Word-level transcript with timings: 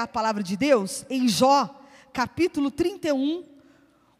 pegar 0.00 0.02
a 0.02 0.06
palavra 0.06 0.42
de 0.42 0.56
Deus 0.56 1.04
em 1.10 1.28
Jó, 1.28 1.82
capítulo 2.12 2.70
31, 2.70 3.44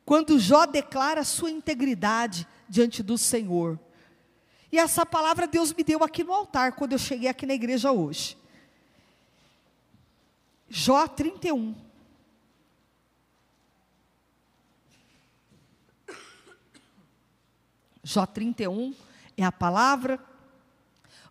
quando 0.05 0.39
Jó 0.39 0.67
declara 0.67 1.25
sua 1.25 1.51
integridade 1.51 2.47
diante 2.69 3.03
do 3.03 3.17
Senhor. 3.17 3.79
E 4.71 4.79
essa 4.79 5.07
palavra 5.07 5.47
Deus 5.47 5.73
me 5.73 5.83
deu 5.83 6.03
aqui 6.05 6.23
no 6.23 6.33
altar, 6.33 6.73
quando 6.73 6.93
eu 6.93 6.99
cheguei 6.99 7.29
aqui 7.29 7.47
na 7.47 7.55
igreja 7.55 7.93
hoje. 7.93 8.37
Jó 10.69 11.07
31. 11.09 11.75
Jó 18.03 18.27
31 18.27 18.95
é 19.37 19.45
a 19.45 19.53
palavra. 19.53 20.19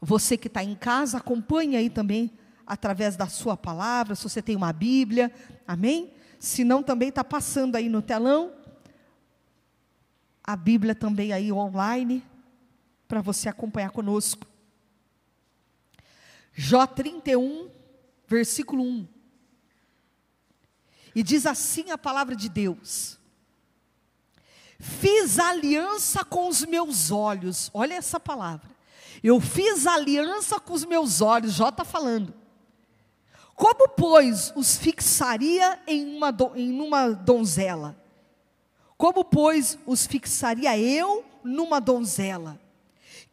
Você 0.01 0.37
que 0.37 0.47
está 0.47 0.63
em 0.63 0.75
casa, 0.75 1.17
acompanhe 1.17 1.75
aí 1.75 1.89
também 1.89 2.31
através 2.69 3.15
da 3.15 3.27
sua 3.27 3.57
palavra, 3.57 4.13
se 4.13 4.23
você 4.23 4.43
tem 4.43 4.55
uma 4.55 4.71
Bíblia, 4.71 5.33
amém? 5.67 6.13
Se 6.39 6.63
não, 6.63 6.83
também 6.83 7.09
está 7.09 7.23
passando 7.23 7.75
aí 7.75 7.89
no 7.89 7.99
telão. 7.99 8.53
A 10.43 10.55
Bíblia 10.55 10.93
também 10.93 11.33
aí 11.33 11.51
online, 11.51 12.23
para 13.07 13.21
você 13.21 13.49
acompanhar 13.49 13.89
conosco. 13.89 14.45
Jó 16.53 16.85
31, 16.85 17.71
versículo 18.27 18.83
1. 18.83 19.07
E 21.15 21.23
diz 21.23 21.47
assim 21.47 21.89
a 21.89 21.97
palavra 21.97 22.35
de 22.35 22.49
Deus: 22.49 23.17
Fiz 24.79 25.39
aliança 25.39 26.23
com 26.23 26.47
os 26.47 26.63
meus 26.65 27.09
olhos, 27.09 27.71
olha 27.73 27.95
essa 27.95 28.19
palavra. 28.19 28.69
Eu 29.23 29.41
fiz 29.41 29.87
aliança 29.87 30.59
com 30.59 30.73
os 30.73 30.85
meus 30.85 31.19
olhos, 31.19 31.53
Jó 31.53 31.69
está 31.69 31.83
falando. 31.83 32.38
Como, 33.59 33.89
pois, 33.89 34.53
os 34.55 34.77
fixaria 34.77 35.81
em 35.85 36.15
uma, 36.15 36.33
em 36.55 36.79
uma 36.79 37.09
donzela? 37.09 37.93
Como, 38.97 39.25
pois, 39.25 39.77
os 39.85 40.07
fixaria 40.07 40.79
eu 40.79 41.25
numa 41.43 41.81
donzela? 41.81 42.57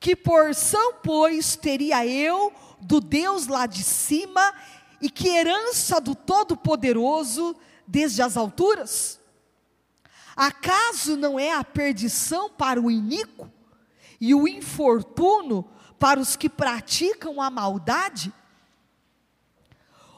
Que 0.00 0.16
porção, 0.16 0.94
pois, 0.94 1.54
teria 1.54 2.04
eu 2.04 2.52
do 2.80 3.00
Deus 3.00 3.46
lá 3.46 3.66
de 3.66 3.84
cima, 3.84 4.52
e 5.00 5.08
que 5.08 5.28
herança 5.28 6.00
do 6.00 6.16
Todo-Poderoso 6.16 7.54
desde 7.86 8.20
as 8.20 8.36
alturas? 8.36 9.20
Acaso 10.34 11.16
não 11.16 11.38
é 11.38 11.52
a 11.52 11.62
perdição 11.62 12.50
para 12.50 12.80
o 12.80 12.90
iníquo 12.90 13.48
e 14.20 14.34
o 14.34 14.48
infortuno 14.48 15.70
para 16.00 16.18
os 16.18 16.34
que 16.34 16.48
praticam 16.48 17.40
a 17.40 17.48
maldade? 17.48 18.34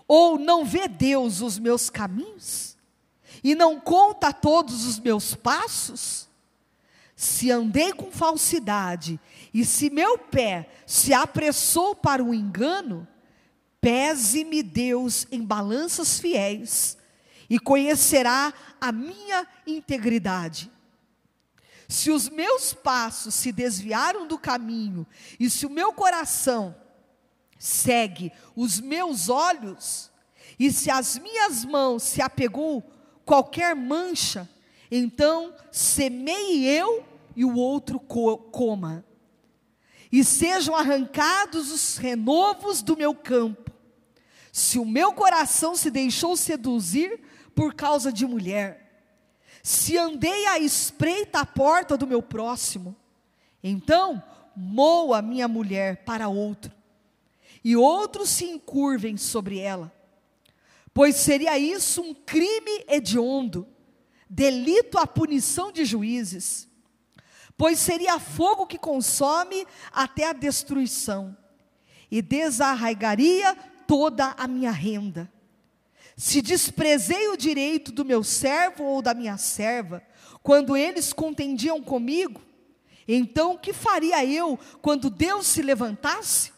Ou 0.08 0.38
não 0.38 0.64
vê 0.64 0.88
Deus 0.88 1.42
os 1.42 1.58
meus 1.58 1.90
caminhos? 1.90 2.78
E 3.44 3.54
não 3.54 3.78
conta 3.78 4.32
todos 4.32 4.86
os 4.86 4.98
meus 4.98 5.34
passos? 5.34 6.26
Se 7.14 7.50
andei 7.50 7.92
com 7.92 8.10
falsidade, 8.10 9.20
e 9.52 9.64
se 9.64 9.90
meu 9.90 10.18
pé 10.18 10.70
se 10.86 11.12
apressou 11.12 11.94
para 11.94 12.24
o 12.24 12.32
engano, 12.32 13.06
pese-me 13.80 14.62
Deus 14.62 15.26
em 15.30 15.44
balanças 15.44 16.18
fiéis, 16.18 16.96
e 17.50 17.58
conhecerá 17.58 18.54
a 18.80 18.90
minha 18.90 19.46
integridade. 19.66 20.70
Se 21.88 22.10
os 22.10 22.28
meus 22.28 22.72
passos 22.72 23.34
se 23.34 23.50
desviaram 23.50 24.26
do 24.26 24.38
caminho, 24.38 25.06
e 25.40 25.50
se 25.50 25.66
o 25.66 25.70
meu 25.70 25.92
coração 25.92 26.74
segue 27.58 28.32
os 28.54 28.80
meus 28.80 29.28
olhos, 29.28 30.10
e 30.58 30.70
se 30.70 30.90
as 30.90 31.18
minhas 31.18 31.64
mãos 31.64 32.02
se 32.02 32.22
apegou 32.22 32.82
qualquer 33.24 33.74
mancha, 33.74 34.48
então 34.90 35.54
semeie 35.70 36.66
eu 36.66 37.04
e 37.36 37.44
o 37.44 37.56
outro 37.56 38.00
co 38.00 38.38
coma. 38.38 39.04
E 40.10 40.24
sejam 40.24 40.74
arrancados 40.74 41.70
os 41.70 41.98
renovos 41.98 42.80
do 42.80 42.96
meu 42.96 43.14
campo. 43.14 43.70
Se 44.50 44.78
o 44.78 44.84
meu 44.84 45.12
coração 45.12 45.76
se 45.76 45.90
deixou 45.90 46.36
seduzir 46.36 47.20
por 47.54 47.74
causa 47.74 48.10
de 48.10 48.26
mulher, 48.26 48.86
se 49.62 49.98
andei 49.98 50.46
à 50.46 50.58
espreita 50.58 51.40
à 51.40 51.46
porta 51.46 51.96
do 51.96 52.06
meu 52.06 52.22
próximo, 52.22 52.96
então 53.62 54.22
moa 54.56 55.20
minha 55.20 55.46
mulher 55.46 56.04
para 56.04 56.28
outro 56.28 56.77
e 57.64 57.76
outros 57.76 58.28
se 58.30 58.44
encurvem 58.44 59.16
sobre 59.16 59.58
ela. 59.58 59.92
Pois 60.92 61.16
seria 61.16 61.58
isso 61.58 62.02
um 62.02 62.14
crime 62.14 62.84
hediondo, 62.88 63.66
delito 64.28 64.98
à 64.98 65.06
punição 65.06 65.70
de 65.70 65.84
juízes. 65.84 66.68
Pois 67.56 67.78
seria 67.78 68.18
fogo 68.18 68.66
que 68.66 68.78
consome 68.78 69.66
até 69.92 70.28
a 70.28 70.32
destruição, 70.32 71.36
e 72.10 72.22
desarraigaria 72.22 73.54
toda 73.86 74.34
a 74.38 74.46
minha 74.48 74.70
renda. 74.70 75.30
Se 76.16 76.42
desprezei 76.42 77.28
o 77.28 77.36
direito 77.36 77.92
do 77.92 78.04
meu 78.04 78.24
servo 78.24 78.84
ou 78.84 79.02
da 79.02 79.14
minha 79.14 79.36
serva, 79.36 80.02
quando 80.42 80.76
eles 80.76 81.12
contendiam 81.12 81.82
comigo, 81.82 82.40
então 83.06 83.52
o 83.52 83.58
que 83.58 83.72
faria 83.72 84.24
eu 84.24 84.58
quando 84.82 85.10
Deus 85.10 85.46
se 85.46 85.62
levantasse? 85.62 86.52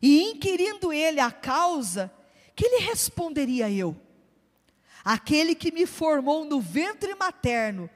E 0.00 0.22
inquirindo 0.22 0.92
ele 0.92 1.20
a 1.20 1.30
causa, 1.30 2.12
que 2.54 2.68
lhe 2.68 2.84
responderia 2.84 3.70
eu? 3.70 3.96
Aquele 5.04 5.54
que 5.54 5.70
me 5.70 5.86
formou 5.86 6.44
no 6.44 6.60
ventre 6.60 7.14
materno, 7.14 7.88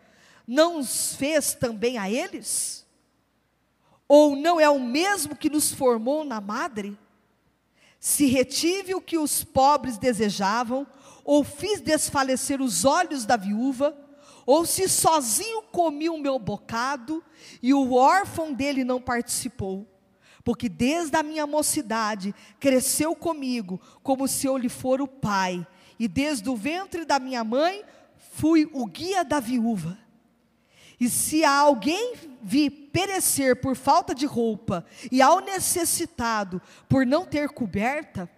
não 0.46 0.78
os 0.78 1.14
fez 1.14 1.54
também 1.54 1.98
a 1.98 2.10
eles? 2.10 2.86
Ou 4.08 4.34
não 4.34 4.60
é 4.60 4.68
o 4.68 4.80
mesmo 4.80 5.36
que 5.36 5.50
nos 5.50 5.72
formou 5.72 6.24
na 6.24 6.40
madre? 6.40 6.98
Se 7.98 8.26
retive 8.26 8.94
o 8.94 9.00
que 9.00 9.18
os 9.18 9.44
pobres 9.44 9.98
desejavam, 9.98 10.86
ou 11.24 11.44
fiz 11.44 11.80
desfalecer 11.80 12.60
os 12.60 12.84
olhos 12.84 13.26
da 13.26 13.36
viúva, 13.36 13.96
ou 14.46 14.64
se 14.64 14.88
sozinho 14.88 15.62
comi 15.62 16.08
o 16.08 16.18
meu 16.18 16.38
bocado, 16.38 17.22
e 17.62 17.74
o 17.74 17.94
órfão 17.94 18.52
dele 18.52 18.84
não 18.84 19.00
participou 19.00 19.86
porque 20.44 20.68
desde 20.68 21.16
a 21.16 21.22
minha 21.22 21.46
mocidade 21.46 22.34
cresceu 22.58 23.14
comigo 23.14 23.80
como 24.02 24.26
se 24.26 24.46
eu 24.46 24.56
lhe 24.56 24.68
for 24.68 25.00
o 25.00 25.08
pai, 25.08 25.66
e 25.98 26.08
desde 26.08 26.48
o 26.48 26.56
ventre 26.56 27.04
da 27.04 27.18
minha 27.18 27.44
mãe 27.44 27.84
fui 28.32 28.68
o 28.72 28.86
guia 28.86 29.22
da 29.24 29.38
viúva. 29.38 29.98
E 30.98 31.08
se 31.08 31.44
a 31.44 31.52
alguém 31.52 32.14
vi 32.42 32.70
perecer 32.70 33.60
por 33.60 33.74
falta 33.74 34.14
de 34.14 34.26
roupa, 34.26 34.84
e 35.10 35.20
ao 35.22 35.40
necessitado 35.40 36.60
por 36.88 37.06
não 37.06 37.24
ter 37.24 37.48
coberta, 37.50 38.30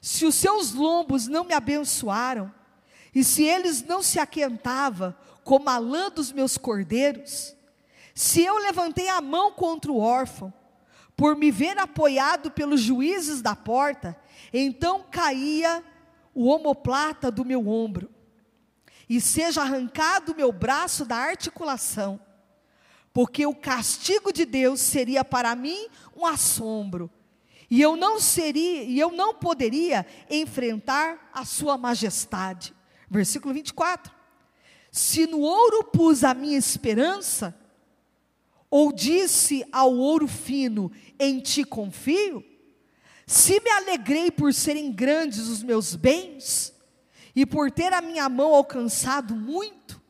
se 0.00 0.24
os 0.24 0.34
seus 0.34 0.72
lombos 0.72 1.28
não 1.28 1.44
me 1.44 1.54
abençoaram, 1.54 2.52
e 3.14 3.22
se 3.22 3.44
eles 3.44 3.82
não 3.82 4.02
se 4.02 4.18
aquentavam 4.18 5.14
como 5.44 5.68
a 5.68 5.78
lã 5.78 6.10
dos 6.10 6.32
meus 6.32 6.56
cordeiros, 6.56 7.54
se 8.14 8.42
eu 8.42 8.56
levantei 8.58 9.08
a 9.08 9.20
mão 9.20 9.52
contra 9.52 9.92
o 9.92 9.98
órfão, 9.98 10.52
por 11.16 11.36
me 11.36 11.50
ver 11.50 11.78
apoiado 11.78 12.50
pelos 12.50 12.80
juízes 12.80 13.40
da 13.40 13.54
porta, 13.54 14.16
então 14.52 15.04
caía 15.10 15.82
o 16.34 16.48
omoplata 16.48 17.30
do 17.30 17.44
meu 17.44 17.68
ombro, 17.68 18.10
e 19.08 19.20
seja 19.20 19.62
arrancado 19.62 20.32
o 20.32 20.36
meu 20.36 20.50
braço 20.50 21.04
da 21.04 21.16
articulação, 21.16 22.20
porque 23.12 23.46
o 23.46 23.54
castigo 23.54 24.32
de 24.32 24.44
Deus 24.46 24.80
seria 24.80 25.24
para 25.24 25.54
mim 25.54 25.86
um 26.16 26.24
assombro, 26.24 27.10
e 27.70 27.80
eu 27.80 27.96
não 27.96 28.20
seria, 28.20 28.82
e 28.82 28.98
eu 28.98 29.10
não 29.10 29.34
poderia 29.34 30.06
enfrentar 30.30 31.30
a 31.32 31.44
sua 31.44 31.78
majestade. 31.78 32.74
Versículo 33.10 33.54
24. 33.54 34.12
Se 34.90 35.26
no 35.26 35.40
ouro 35.40 35.84
pus 35.84 36.22
a 36.22 36.34
minha 36.34 36.58
esperança, 36.58 37.58
ou 38.72 38.90
disse 38.90 39.62
ao 39.70 39.94
ouro 39.94 40.26
fino: 40.26 40.90
Em 41.20 41.40
ti 41.40 41.62
confio? 41.62 42.42
Se 43.26 43.60
me 43.60 43.70
alegrei 43.70 44.30
por 44.30 44.54
serem 44.54 44.90
grandes 44.90 45.46
os 45.46 45.62
meus 45.62 45.94
bens, 45.94 46.72
e 47.36 47.44
por 47.44 47.70
ter 47.70 47.92
a 47.92 48.00
minha 48.00 48.30
mão 48.30 48.54
alcançado 48.54 49.36
muito, 49.36 50.00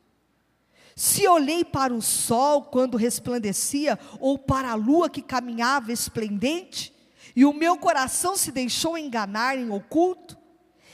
se 0.95 1.27
olhei 1.27 1.65
para 1.65 1.93
o 1.93 2.01
sol 2.01 2.63
quando 2.63 2.95
resplandecia, 2.95 3.99
ou 4.17 4.39
para 4.39 4.71
a 4.71 4.75
lua 4.75 5.09
que 5.09 5.21
caminhava 5.21 5.91
esplendente, 5.91 6.93
e 7.35 7.43
o 7.43 7.51
meu 7.51 7.77
coração 7.77 8.37
se 8.37 8.49
deixou 8.49 8.97
enganar 8.97 9.57
em 9.57 9.69
oculto, 9.71 10.37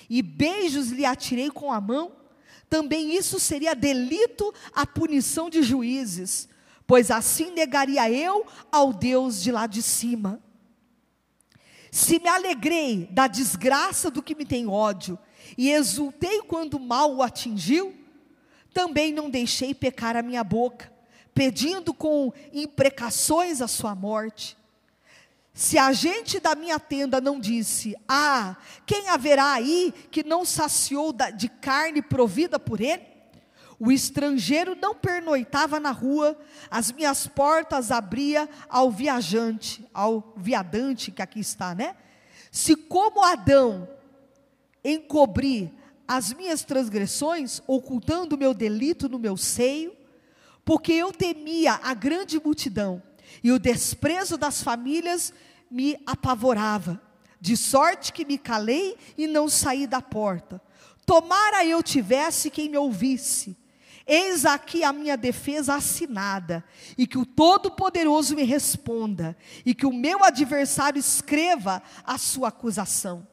e 0.10 0.24
beijos 0.24 0.89
lhe 0.89 1.06
atirei 1.06 1.51
com 1.51 1.72
a 1.72 1.80
mão, 1.80 2.13
também 2.68 3.15
isso 3.15 3.39
seria 3.39 3.75
delito 3.75 4.51
à 4.74 4.88
punição 4.88 5.51
de 5.51 5.62
juízes, 5.62 6.50
pois 6.89 7.12
assim 7.12 7.51
negaria 7.51 8.09
eu 8.09 8.47
ao 8.71 8.91
Deus 8.91 9.44
de 9.44 9.51
lá 9.51 9.68
de 9.68 9.80
cima. 9.80 10.41
Se 11.91 12.18
me 12.18 12.27
alegrei 12.27 13.07
da 13.12 13.27
desgraça 13.27 14.09
do 14.09 14.24
que 14.24 14.33
me 14.33 14.44
tem 14.44 14.65
ódio, 14.65 15.15
e 15.56 15.69
exultei 15.69 16.41
quando 16.41 16.77
o 16.77 16.80
mal 16.80 17.15
o 17.15 17.21
atingiu, 17.21 17.95
também 18.74 19.13
não 19.13 19.30
deixei 19.30 19.71
pecar 19.71 20.18
a 20.18 20.24
minha 20.24 20.44
boca, 20.44 20.91
pedindo 21.31 21.94
com 21.94 22.33
imprecações 22.51 23.62
a 23.62 23.68
sua 23.68 23.94
morte. 23.94 24.57
Se 25.53 25.77
a 25.77 25.94
gente 25.94 26.39
da 26.39 26.56
minha 26.56 26.80
tenda 26.80 27.21
não 27.21 27.39
disse, 27.39 27.95
ah, 28.07 28.57
quem 28.88 29.09
haverá 29.09 29.53
aí 29.53 29.94
que 30.09 30.24
não 30.24 30.44
saciou 30.44 31.13
de 31.38 31.50
carne 31.50 32.01
provida 32.01 32.57
por 32.57 32.81
ele? 32.81 33.08
O 33.79 33.91
estrangeiro 33.91 34.75
não 34.75 34.93
pernoitava 34.93 35.79
na 35.79 35.91
rua, 35.91 36.37
as 36.69 36.91
minhas 36.91 37.27
portas 37.27 37.91
abria 37.91 38.49
ao 38.67 38.91
viajante, 38.91 39.87
ao 39.93 40.33
viadante 40.35 41.11
que 41.11 41.21
aqui 41.21 41.39
está, 41.39 41.73
né? 41.73 41.95
Se 42.51 42.75
como 42.75 43.23
Adão 43.23 43.87
encobri 44.83 45.73
as 46.05 46.33
minhas 46.33 46.63
transgressões, 46.63 47.61
ocultando 47.67 48.35
o 48.35 48.37
meu 48.37 48.53
delito 48.53 49.07
no 49.07 49.19
meu 49.19 49.37
seio, 49.37 49.95
porque 50.65 50.91
eu 50.91 51.13
temia 51.13 51.79
a 51.81 51.93
grande 51.93 52.37
multidão, 52.43 53.01
e 53.43 53.51
o 53.51 53.59
desprezo 53.59 54.37
das 54.37 54.61
famílias 54.61 55.31
me 55.71 55.95
apavorava, 56.05 57.01
de 57.39 57.55
sorte 57.55 58.11
que 58.11 58.25
me 58.25 58.37
calei 58.37 58.97
e 59.17 59.25
não 59.25 59.47
saí 59.47 59.87
da 59.87 60.01
porta. 60.01 60.61
Tomara 61.05 61.63
eu 61.63 61.81
tivesse 61.81 62.49
quem 62.49 62.69
me 62.69 62.77
ouvisse, 62.77 63.55
Eis 64.11 64.44
aqui 64.44 64.83
a 64.83 64.91
minha 64.91 65.15
defesa 65.15 65.75
assinada, 65.75 66.65
e 66.97 67.06
que 67.06 67.19
o 67.19 67.27
Todo-Poderoso 67.27 68.35
me 68.35 68.41
responda, 68.41 69.38
e 69.63 69.75
que 69.75 69.85
o 69.85 69.94
meu 69.94 70.23
adversário 70.23 71.00
escreva 71.00 71.83
a 72.03 72.17
sua 72.17 72.47
acusação. 72.47 73.27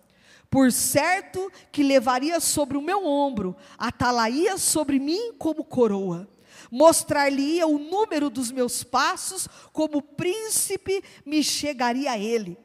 Por 0.50 0.70
certo 0.70 1.50
que 1.72 1.82
levaria 1.82 2.38
sobre 2.40 2.76
o 2.76 2.82
meu 2.82 3.06
ombro, 3.06 3.56
atalaia 3.78 4.58
sobre 4.58 4.98
mim 4.98 5.32
como 5.38 5.64
coroa. 5.64 6.28
Mostrar-lhe-ia 6.70 7.66
o 7.66 7.78
número 7.78 8.28
dos 8.28 8.52
meus 8.52 8.84
passos, 8.84 9.48
como 9.72 10.02
príncipe 10.02 11.02
me 11.24 11.42
chegaria 11.42 12.10
a 12.10 12.18
ele. 12.18 12.58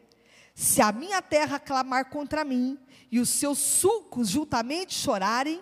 Se 0.54 0.82
a 0.82 0.92
minha 0.92 1.22
terra 1.22 1.62
clamar 1.62 2.10
contra 2.10 2.44
mim, 2.44 2.78
e 3.10 3.22
os 3.22 3.30
seus 3.30 3.58
sulcos 3.58 4.28
juntamente 4.28 4.94
chorarem, 4.94 5.62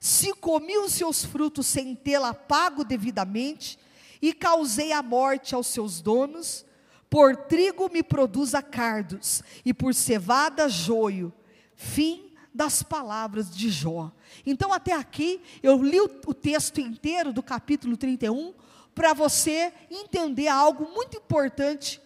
se 0.00 0.32
comi 0.32 0.78
os 0.78 0.94
seus 0.94 1.22
frutos 1.22 1.66
sem 1.66 1.94
tê-la 1.94 2.32
pago 2.32 2.82
devidamente, 2.82 3.78
e 4.22 4.32
causei 4.32 4.92
a 4.92 5.02
morte 5.02 5.54
aos 5.54 5.66
seus 5.66 6.00
donos, 6.00 6.64
por 7.08 7.36
trigo 7.36 7.90
me 7.92 8.02
produza 8.02 8.62
cardos, 8.62 9.42
e 9.64 9.74
por 9.74 9.94
cevada 9.94 10.68
joio. 10.68 11.32
Fim 11.76 12.30
das 12.52 12.82
palavras 12.82 13.54
de 13.54 13.70
Jó. 13.70 14.10
Então, 14.44 14.72
até 14.72 14.92
aqui, 14.92 15.40
eu 15.62 15.82
li 15.82 16.00
o, 16.00 16.34
texto 16.34 16.80
inteiro 16.80 17.32
do 17.32 17.42
capítulo 17.42 17.96
31, 17.96 18.52
para 18.94 19.14
você 19.14 19.72
entender 19.90 20.48
algo 20.48 20.90
muito 20.92 21.16
importante 21.16 22.00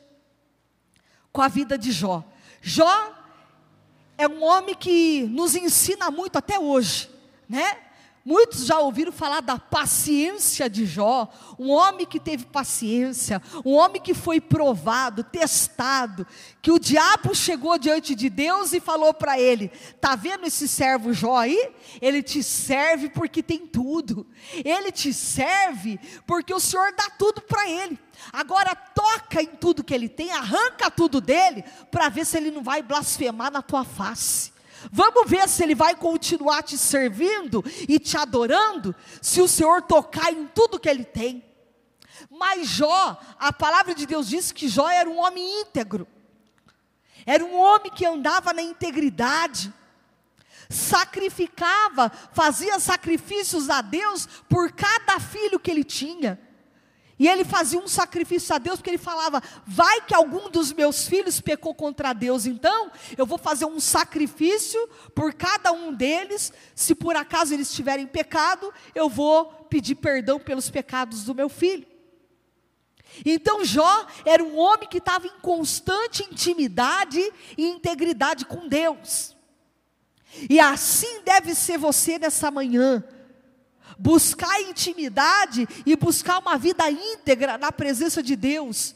com 1.32 1.40
a 1.40 1.48
vida 1.48 1.78
de 1.78 1.90
Jó. 1.90 2.24
Jó 2.60 3.14
é 4.16 4.28
um 4.28 4.42
homem 4.44 4.74
que 4.74 5.22
nos 5.24 5.54
ensina 5.54 6.10
muito 6.10 6.36
até 6.36 6.58
hoje, 6.58 7.10
né? 7.48 7.83
Muitos 8.24 8.64
já 8.64 8.78
ouviram 8.78 9.12
falar 9.12 9.42
da 9.42 9.58
paciência 9.58 10.70
de 10.70 10.86
Jó, 10.86 11.30
um 11.58 11.70
homem 11.70 12.06
que 12.06 12.18
teve 12.18 12.46
paciência, 12.46 13.42
um 13.62 13.72
homem 13.72 14.00
que 14.00 14.14
foi 14.14 14.40
provado, 14.40 15.22
testado, 15.22 16.26
que 16.62 16.70
o 16.70 16.78
diabo 16.78 17.34
chegou 17.34 17.76
diante 17.76 18.14
de 18.14 18.30
Deus 18.30 18.72
e 18.72 18.80
falou 18.80 19.12
para 19.12 19.38
ele: 19.38 19.70
"Tá 20.00 20.16
vendo 20.16 20.46
esse 20.46 20.66
servo 20.66 21.12
Jó 21.12 21.36
aí? 21.36 21.70
Ele 22.00 22.22
te 22.22 22.42
serve 22.42 23.10
porque 23.10 23.42
tem 23.42 23.66
tudo. 23.66 24.26
Ele 24.64 24.90
te 24.90 25.12
serve 25.12 26.00
porque 26.26 26.54
o 26.54 26.60
Senhor 26.60 26.94
dá 26.96 27.10
tudo 27.18 27.42
para 27.42 27.68
ele. 27.68 27.98
Agora 28.32 28.74
toca 28.74 29.42
em 29.42 29.48
tudo 29.48 29.84
que 29.84 29.92
ele 29.92 30.08
tem, 30.08 30.32
arranca 30.32 30.90
tudo 30.90 31.20
dele 31.20 31.62
para 31.90 32.08
ver 32.08 32.24
se 32.24 32.38
ele 32.38 32.50
não 32.50 32.62
vai 32.62 32.82
blasfemar 32.82 33.52
na 33.52 33.60
tua 33.60 33.84
face." 33.84 34.53
Vamos 34.90 35.28
ver 35.28 35.48
se 35.48 35.62
ele 35.62 35.74
vai 35.74 35.94
continuar 35.94 36.62
te 36.62 36.76
servindo 36.76 37.64
e 37.88 37.98
te 37.98 38.16
adorando, 38.16 38.94
se 39.20 39.40
o 39.40 39.48
Senhor 39.48 39.82
tocar 39.82 40.32
em 40.32 40.46
tudo 40.46 40.78
que 40.78 40.88
ele 40.88 41.04
tem. 41.04 41.44
Mas 42.30 42.68
Jó, 42.68 43.18
a 43.38 43.52
palavra 43.52 43.94
de 43.94 44.06
Deus 44.06 44.28
diz 44.28 44.52
que 44.52 44.68
Jó 44.68 44.88
era 44.88 45.08
um 45.08 45.18
homem 45.18 45.60
íntegro, 45.60 46.06
era 47.26 47.44
um 47.44 47.56
homem 47.58 47.90
que 47.90 48.04
andava 48.04 48.52
na 48.52 48.62
integridade, 48.62 49.72
sacrificava, 50.68 52.10
fazia 52.32 52.78
sacrifícios 52.78 53.70
a 53.70 53.80
Deus 53.80 54.26
por 54.48 54.72
cada 54.72 55.20
filho 55.20 55.60
que 55.60 55.70
ele 55.70 55.84
tinha. 55.84 56.40
E 57.18 57.28
ele 57.28 57.44
fazia 57.44 57.78
um 57.78 57.86
sacrifício 57.86 58.54
a 58.54 58.58
Deus, 58.58 58.76
porque 58.76 58.90
ele 58.90 58.98
falava: 58.98 59.42
vai 59.66 60.00
que 60.00 60.14
algum 60.14 60.50
dos 60.50 60.72
meus 60.72 61.06
filhos 61.06 61.40
pecou 61.40 61.74
contra 61.74 62.12
Deus, 62.12 62.46
então 62.46 62.90
eu 63.16 63.24
vou 63.24 63.38
fazer 63.38 63.66
um 63.66 63.78
sacrifício 63.78 64.88
por 65.14 65.32
cada 65.32 65.72
um 65.72 65.92
deles. 65.92 66.52
Se 66.74 66.94
por 66.94 67.14
acaso 67.14 67.54
eles 67.54 67.72
tiverem 67.72 68.06
pecado, 68.06 68.72
eu 68.94 69.08
vou 69.08 69.46
pedir 69.68 69.94
perdão 69.94 70.40
pelos 70.40 70.70
pecados 70.70 71.24
do 71.24 71.34
meu 71.34 71.48
filho. 71.48 71.86
Então 73.24 73.64
Jó 73.64 74.06
era 74.24 74.42
um 74.42 74.58
homem 74.58 74.88
que 74.88 74.98
estava 74.98 75.26
em 75.26 75.38
constante 75.40 76.24
intimidade 76.24 77.20
e 77.56 77.64
integridade 77.68 78.44
com 78.44 78.66
Deus. 78.66 79.36
E 80.50 80.58
assim 80.58 81.22
deve 81.22 81.54
ser 81.54 81.78
você 81.78 82.18
nessa 82.18 82.50
manhã 82.50 83.04
buscar 83.98 84.60
intimidade 84.62 85.68
e 85.84 85.96
buscar 85.96 86.38
uma 86.38 86.56
vida 86.56 86.90
íntegra 86.90 87.58
na 87.58 87.70
presença 87.70 88.22
de 88.22 88.36
Deus. 88.36 88.94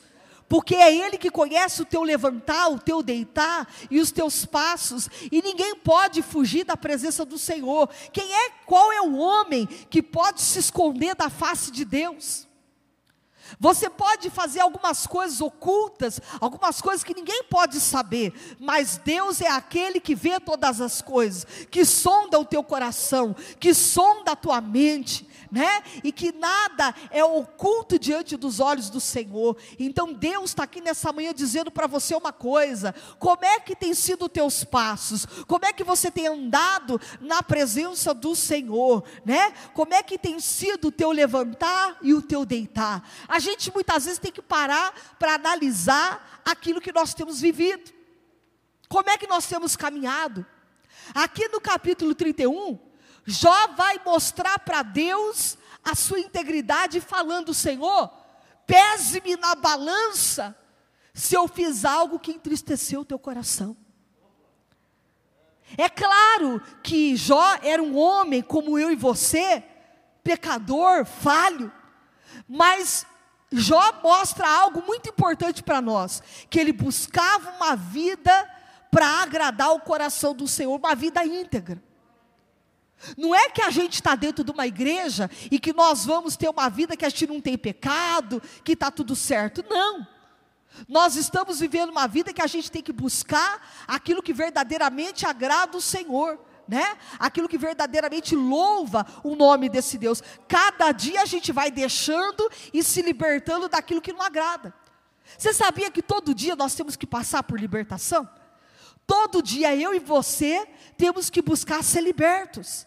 Porque 0.49 0.75
é 0.75 0.95
Ele 0.95 1.19
que 1.19 1.31
conhece 1.31 1.83
o 1.83 1.85
teu 1.85 2.03
levantar, 2.03 2.69
o 2.69 2.79
teu 2.79 3.03
deitar 3.03 3.69
e 3.91 4.01
os 4.01 4.11
teus 4.11 4.47
passos, 4.47 5.09
e 5.31 5.43
ninguém 5.43 5.77
pode 5.77 6.23
fugir 6.23 6.65
da 6.65 6.77
presença 6.77 7.25
do 7.25 7.39
Senhor. 7.39 7.89
Quem 8.13 8.35
é, 8.35 8.51
qual 8.65 8.91
é 8.91 9.03
o 9.03 9.17
homem 9.17 9.67
que 9.91 10.03
pode 10.03 10.41
se 10.41 10.59
esconder 10.59 11.15
da 11.15 11.29
face 11.29 11.71
de 11.71 11.85
Deus? 11.85 12.48
Você 13.61 13.89
pode 13.91 14.31
fazer 14.31 14.61
algumas 14.61 15.07
coisas 15.07 15.41
ocultas, 15.41 16.21
algumas 16.41 16.81
coisas 16.81 17.05
que 17.05 17.15
ninguém 17.15 17.45
pode 17.45 17.81
saber, 17.81 18.33
mas 18.59 19.01
Deus 19.05 19.41
é 19.41 19.49
aquele 19.49 20.01
que 20.01 20.15
vê 20.15 20.41
todas 20.41 20.81
as 20.81 21.03
coisas, 21.03 21.47
que 21.71 21.85
sonda 21.85 22.39
o 22.39 22.45
teu 22.45 22.63
coração, 22.63 23.35
que 23.61 23.75
sonda 23.75 24.33
a 24.33 24.37
tua 24.37 24.61
mente, 24.61 25.28
né? 25.51 25.83
E 26.03 26.13
que 26.13 26.33
nada 26.33 26.95
é 27.11 27.25
oculto 27.25 27.99
diante 27.99 28.37
dos 28.37 28.61
olhos 28.61 28.91
do 28.91 29.01
Senhor. 29.01 29.57
Então 29.79 30.13
Deus 30.13 30.51
está 30.51 30.65
aqui 30.65 30.81
nessa 30.81 31.13
manhã 31.13 31.33
dizendo 31.33 31.71
para 31.71 31.87
você 31.87 32.15
uma 32.15 32.33
coisa: 32.33 32.95
como 33.19 33.45
é 33.45 33.61
que 33.61 33.75
tem 33.75 33.95
sido 33.95 34.27
os 34.27 34.33
teus 34.33 34.65
passos? 34.65 35.27
Como 35.47 35.65
é 35.65 35.73
que 35.73 35.85
você 35.85 36.11
tem 36.11 36.27
andado 36.27 37.01
na 37.21 37.43
presença 37.43 38.13
do 38.15 38.35
Senhor, 38.35 39.05
né? 39.25 39.53
Como 39.75 39.95
é 39.95 40.03
que 40.03 40.19
tem 40.19 40.41
sido 40.41 40.89
o 40.89 40.93
teu 40.93 41.11
levantar 41.11 41.99
e 42.03 42.15
o 42.15 42.23
teu 42.23 42.45
deitar? 42.45 43.09
A 43.29 43.39
gente 43.39 43.73
muitas 43.73 44.05
vezes 44.05 44.19
tem 44.19 44.33
que 44.33 44.43
parar 44.43 45.17
para 45.19 45.35
analisar 45.35 46.41
aquilo 46.45 46.81
que 46.81 46.93
nós 46.93 47.15
temos 47.15 47.41
vivido. 47.41 47.93
Como 48.89 49.11
é 49.11 49.19
que 49.19 49.27
nós 49.27 49.47
temos 49.47 49.77
caminhado? 49.77 50.47
Aqui 51.15 51.49
no 51.49 51.61
capítulo 51.61 52.15
31, 52.15 52.79
Jó 53.31 53.69
vai 53.77 54.01
mostrar 54.07 54.59
para 54.61 54.83
Deus 54.83 55.59
a 55.85 55.95
sua 55.95 56.19
integridade, 56.19 56.99
falando: 56.99 57.53
Senhor, 57.53 58.11
pese-me 58.67 59.37
na 59.37 59.55
balança, 59.55 60.57
se 61.13 61.35
eu 61.35 61.47
fiz 61.47 61.85
algo 61.85 62.19
que 62.19 62.33
entristeceu 62.33 63.03
o 63.03 63.05
teu 63.05 63.19
coração. 63.19 63.77
É 65.77 65.91
claro 65.91 66.63
que 66.83 67.17
Jó 67.17 67.59
era 67.63 67.83
um 67.83 67.99
homem 67.99 68.41
como 68.41 68.79
eu 68.79 68.91
e 68.91 68.97
você, 68.97 69.63
pecador, 70.25 71.05
falho, 71.05 71.71
mas 72.49 73.05
Jó 73.53 74.01
mostra 74.03 74.49
algo 74.49 74.83
muito 74.87 75.11
importante 75.11 75.63
para 75.63 75.83
nós: 75.83 76.23
que 76.49 76.59
ele 76.59 76.73
buscava 76.73 77.51
uma 77.51 77.77
vida 77.77 78.33
para 78.91 79.21
agradar 79.21 79.75
o 79.75 79.81
coração 79.81 80.35
do 80.35 80.49
Senhor, 80.49 80.75
uma 80.75 80.95
vida 80.95 81.23
íntegra. 81.27 81.87
Não 83.17 83.35
é 83.35 83.49
que 83.49 83.63
a 83.63 83.71
gente 83.71 83.95
está 83.95 84.15
dentro 84.15 84.45
de 84.45 84.51
uma 84.51 84.67
igreja 84.67 85.31
e 85.51 85.59
que 85.59 85.73
nós 85.73 86.05
vamos 86.05 86.37
ter 86.37 86.49
uma 86.49 86.69
vida 86.69 86.97
que 86.97 87.05
a 87.05 87.09
gente 87.09 87.27
não 87.27 87.41
tem 87.41 87.57
pecado, 87.57 88.43
que 88.65 88.73
está 88.73 88.91
tudo 88.91 89.15
certo. 89.15 89.65
Não. 89.69 90.07
Nós 90.89 91.17
estamos 91.17 91.61
vivendo 91.61 91.91
uma 91.91 92.07
vida 92.07 92.33
que 92.33 92.43
a 92.43 92.47
gente 92.47 92.71
tem 92.71 92.83
que 92.83 92.93
buscar 92.93 93.85
aquilo 93.87 94.23
que 94.23 94.33
verdadeiramente 94.33 95.27
agrada 95.27 95.77
o 95.77 95.81
Senhor. 95.81 96.39
Né? 96.67 96.99
Aquilo 97.19 97.49
que 97.49 97.57
verdadeiramente 97.57 98.37
louva 98.37 99.07
o 99.25 99.35
nome 99.35 99.71
desse 99.71 99.97
Deus. 99.97 100.23
Cada 100.47 100.93
dia 100.93 101.23
a 101.23 101.25
gente 101.25 101.51
vai 101.51 101.71
deixando 101.71 102.51
e 102.75 102.83
se 102.83 103.01
libertando 103.01 103.71
daquilo 103.71 104.03
que 104.03 104.13
não 104.13 104.21
agrada. 104.21 104.75
Você 105.37 105.55
sabia 105.55 105.91
que 105.91 106.03
todo 106.03 106.35
dia 106.35 106.55
nós 106.55 106.75
temos 106.75 106.95
que 106.95 107.07
passar 107.07 107.43
por 107.43 107.59
libertação? 107.59 108.29
Todo 109.09 109.43
dia 109.43 109.75
eu 109.75 109.95
e 109.95 109.99
você 109.99 110.69
temos 110.99 111.31
que 111.31 111.41
buscar 111.41 111.83
ser 111.83 112.03
libertos. 112.03 112.87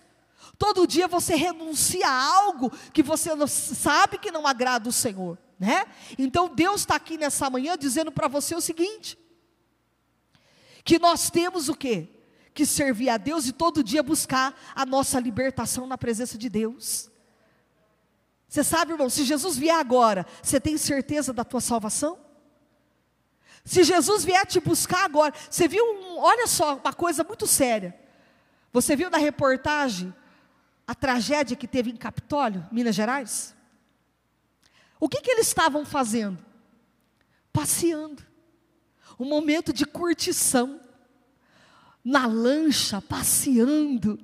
Todo 0.55 0.85
dia 0.85 1.07
você 1.07 1.33
renuncia 1.33 2.07
a 2.07 2.35
algo 2.35 2.71
que 2.93 3.01
você 3.01 3.31
sabe 3.47 4.19
que 4.19 4.29
não 4.29 4.45
agrada 4.45 4.87
o 4.87 4.91
Senhor, 4.91 5.35
né? 5.59 5.83
Então 6.19 6.53
Deus 6.53 6.81
está 6.81 6.95
aqui 6.95 7.17
nessa 7.17 7.49
manhã 7.49 7.75
dizendo 7.75 8.11
para 8.11 8.27
você 8.27 8.53
o 8.53 8.61
seguinte: 8.61 9.17
que 10.83 10.99
nós 10.99 11.31
temos 11.31 11.69
o 11.69 11.73
quê? 11.73 12.07
Que 12.53 12.67
servir 12.67 13.09
a 13.09 13.17
Deus 13.17 13.47
e 13.47 13.51
todo 13.51 13.83
dia 13.83 14.03
buscar 14.03 14.55
a 14.75 14.85
nossa 14.85 15.19
libertação 15.19 15.87
na 15.87 15.97
presença 15.97 16.37
de 16.37 16.49
Deus. 16.49 17.09
Você 18.47 18.63
sabe, 18.63 18.91
irmão, 18.91 19.09
se 19.09 19.23
Jesus 19.23 19.57
vier 19.57 19.75
agora, 19.75 20.23
você 20.43 20.59
tem 20.59 20.77
certeza 20.77 21.33
da 21.33 21.43
tua 21.43 21.61
salvação? 21.61 22.19
Se 23.63 23.83
Jesus 23.83 24.25
vier 24.25 24.45
te 24.45 24.59
buscar 24.59 25.05
agora, 25.05 25.33
você 25.49 25.67
viu, 25.67 25.83
um, 25.83 26.19
olha 26.19 26.47
só, 26.47 26.75
uma 26.75 26.93
coisa 26.93 27.23
muito 27.23 27.45
séria. 27.45 27.97
Você 28.73 28.95
viu 28.95 29.09
na 29.09 29.17
reportagem 29.17 30.13
a 30.87 30.95
tragédia 30.95 31.55
que 31.55 31.67
teve 31.67 31.91
em 31.91 31.95
Capitólio, 31.95 32.67
Minas 32.71 32.95
Gerais? 32.95 33.55
O 34.99 35.09
que, 35.09 35.21
que 35.21 35.31
eles 35.31 35.47
estavam 35.47 35.85
fazendo? 35.85 36.37
Passeando. 37.51 38.23
Um 39.19 39.25
momento 39.25 39.73
de 39.73 39.85
curtição. 39.85 40.79
Na 42.03 42.25
lancha, 42.25 43.01
passeando. 43.01 44.19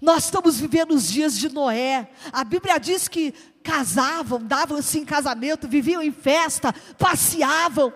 Nós 0.00 0.24
estamos 0.24 0.58
vivendo 0.58 0.92
os 0.92 1.08
dias 1.08 1.36
de 1.36 1.48
Noé. 1.48 2.10
A 2.32 2.44
Bíblia 2.44 2.78
diz 2.78 3.08
que 3.08 3.34
casavam, 3.62 4.42
davam-se 4.42 4.98
em 4.98 5.04
casamento, 5.04 5.68
viviam 5.68 6.02
em 6.02 6.12
festa, 6.12 6.74
passeavam 6.98 7.92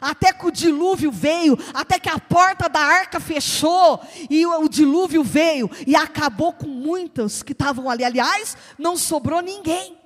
até 0.00 0.32
que 0.32 0.46
o 0.46 0.50
dilúvio 0.50 1.10
veio, 1.10 1.58
até 1.74 1.98
que 1.98 2.08
a 2.08 2.18
porta 2.18 2.68
da 2.68 2.80
arca 2.80 3.20
fechou, 3.20 4.00
e 4.30 4.46
o, 4.46 4.62
o 4.62 4.68
dilúvio 4.68 5.22
veio 5.22 5.70
e 5.86 5.94
acabou 5.94 6.52
com 6.52 6.66
muitos 6.66 7.42
que 7.42 7.52
estavam 7.52 7.90
ali. 7.90 8.04
Aliás, 8.04 8.56
não 8.78 8.96
sobrou 8.96 9.40
ninguém, 9.40 9.98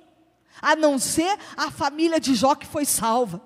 a 0.61 0.75
não 0.75 0.99
ser 0.99 1.37
a 1.55 1.71
família 1.71 2.19
de 2.19 2.35
Jó 2.35 2.55
que 2.55 2.65
foi 2.65 2.85
salva. 2.85 3.41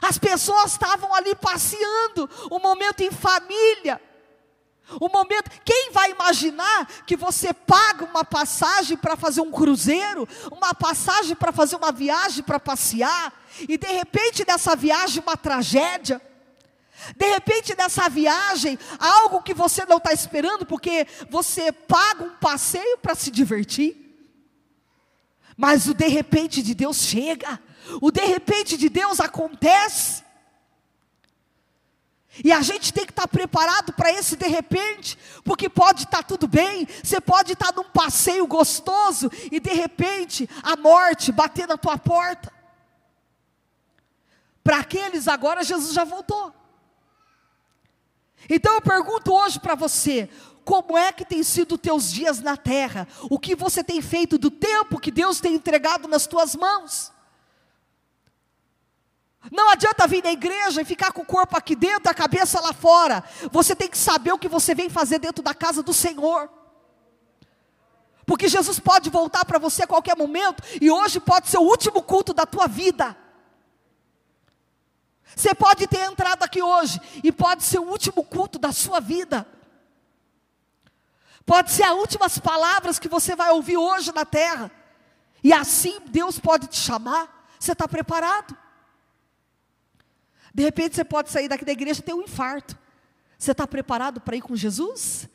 As 0.00 0.18
pessoas 0.18 0.72
estavam 0.72 1.14
ali 1.14 1.34
passeando, 1.34 2.28
um 2.50 2.58
momento 2.58 3.00
em 3.00 3.10
família. 3.10 4.00
O 4.98 5.08
momento, 5.08 5.50
quem 5.64 5.90
vai 5.92 6.10
imaginar 6.10 6.86
que 7.06 7.16
você 7.16 7.52
paga 7.52 8.04
uma 8.04 8.24
passagem 8.24 8.96
para 8.96 9.16
fazer 9.16 9.40
um 9.40 9.50
cruzeiro, 9.50 10.26
uma 10.50 10.74
passagem 10.74 11.36
para 11.36 11.52
fazer 11.52 11.76
uma 11.76 11.92
viagem 11.92 12.42
para 12.42 12.58
passear, 12.58 13.32
e 13.68 13.76
de 13.76 13.86
repente 13.86 14.44
nessa 14.46 14.74
viagem 14.74 15.22
uma 15.22 15.36
tragédia, 15.36 16.20
de 17.16 17.26
repente 17.26 17.76
nessa 17.76 18.08
viagem, 18.08 18.78
algo 18.98 19.42
que 19.42 19.54
você 19.54 19.84
não 19.86 19.98
está 19.98 20.12
esperando, 20.12 20.66
porque 20.66 21.06
você 21.28 21.70
paga 21.70 22.24
um 22.24 22.36
passeio 22.36 22.98
para 22.98 23.14
se 23.14 23.30
divertir, 23.30 23.96
mas 25.56 25.86
o 25.86 25.94
de 25.94 26.08
repente 26.08 26.62
de 26.62 26.74
Deus 26.74 26.98
chega, 26.98 27.60
o 28.00 28.10
de 28.10 28.24
repente 28.24 28.76
de 28.76 28.88
Deus 28.88 29.20
acontece, 29.20 30.22
e 32.44 32.52
a 32.52 32.62
gente 32.62 32.92
tem 32.92 33.04
que 33.04 33.12
estar 33.12 33.28
preparado 33.28 33.92
para 33.92 34.12
esse 34.12 34.36
de 34.36 34.46
repente, 34.46 35.18
porque 35.44 35.68
pode 35.68 36.04
estar 36.04 36.22
tudo 36.22 36.46
bem, 36.46 36.86
você 37.02 37.20
pode 37.20 37.52
estar 37.52 37.72
num 37.74 37.84
passeio 37.84 38.46
gostoso 38.46 39.30
e 39.50 39.60
de 39.60 39.72
repente 39.72 40.48
a 40.62 40.76
morte 40.76 41.32
bater 41.32 41.66
na 41.66 41.76
tua 41.76 41.98
porta. 41.98 42.52
Para 44.62 44.78
aqueles 44.78 45.28
agora 45.28 45.64
Jesus 45.64 45.92
já 45.92 46.04
voltou. 46.04 46.54
Então 48.48 48.74
eu 48.74 48.80
pergunto 48.80 49.32
hoje 49.32 49.60
para 49.60 49.74
você, 49.74 50.28
como 50.64 50.96
é 50.96 51.12
que 51.12 51.24
tem 51.24 51.42
sido 51.42 51.76
teus 51.76 52.10
dias 52.10 52.40
na 52.40 52.56
terra? 52.56 53.06
O 53.28 53.38
que 53.38 53.54
você 53.54 53.82
tem 53.82 54.00
feito 54.00 54.38
do 54.38 54.50
tempo 54.50 55.00
que 55.00 55.10
Deus 55.10 55.40
tem 55.40 55.54
entregado 55.54 56.08
nas 56.08 56.26
tuas 56.26 56.54
mãos? 56.54 57.12
Não 59.50 59.68
adianta 59.68 60.06
vir 60.06 60.22
na 60.22 60.30
igreja 60.30 60.80
e 60.80 60.84
ficar 60.84 61.12
com 61.12 61.22
o 61.22 61.26
corpo 61.26 61.56
aqui 61.56 61.74
dentro, 61.74 62.10
a 62.10 62.14
cabeça 62.14 62.60
lá 62.60 62.72
fora. 62.72 63.24
Você 63.50 63.74
tem 63.74 63.88
que 63.88 63.98
saber 63.98 64.32
o 64.32 64.38
que 64.38 64.48
você 64.48 64.74
vem 64.74 64.88
fazer 64.88 65.18
dentro 65.18 65.42
da 65.42 65.52
casa 65.52 65.82
do 65.82 65.92
Senhor. 65.92 66.48
Porque 68.24 68.48
Jesus 68.48 68.78
pode 68.78 69.10
voltar 69.10 69.44
para 69.44 69.58
você 69.58 69.82
a 69.82 69.88
qualquer 69.88 70.16
momento, 70.16 70.62
e 70.80 70.88
hoje 70.88 71.18
pode 71.18 71.48
ser 71.48 71.58
o 71.58 71.62
último 71.62 72.00
culto 72.00 72.32
da 72.32 72.46
tua 72.46 72.68
vida. 72.68 73.16
Você 75.34 75.52
pode 75.52 75.86
ter 75.88 76.04
entrado 76.04 76.44
aqui 76.44 76.62
hoje, 76.62 77.00
e 77.24 77.32
pode 77.32 77.64
ser 77.64 77.80
o 77.80 77.88
último 77.88 78.22
culto 78.22 78.56
da 78.56 78.70
sua 78.70 79.00
vida. 79.00 79.44
Pode 81.44 81.72
ser 81.72 81.82
as 81.82 81.96
últimas 81.96 82.38
palavras 82.38 83.00
que 83.00 83.08
você 83.08 83.34
vai 83.34 83.50
ouvir 83.50 83.76
hoje 83.76 84.12
na 84.12 84.24
terra. 84.24 84.70
E 85.42 85.52
assim 85.52 85.98
Deus 86.06 86.38
pode 86.38 86.68
te 86.68 86.76
chamar. 86.76 87.48
Você 87.58 87.72
está 87.72 87.88
preparado? 87.88 88.56
De 90.54 90.62
repente 90.62 90.96
você 90.96 91.04
pode 91.04 91.30
sair 91.30 91.48
daqui 91.48 91.64
da 91.64 91.72
igreja 91.72 92.00
e 92.00 92.02
ter 92.02 92.14
um 92.14 92.22
infarto. 92.22 92.76
Você 93.38 93.52
está 93.52 93.66
preparado 93.66 94.20
para 94.20 94.36
ir 94.36 94.42
com 94.42 94.54
Jesus? 94.56 95.28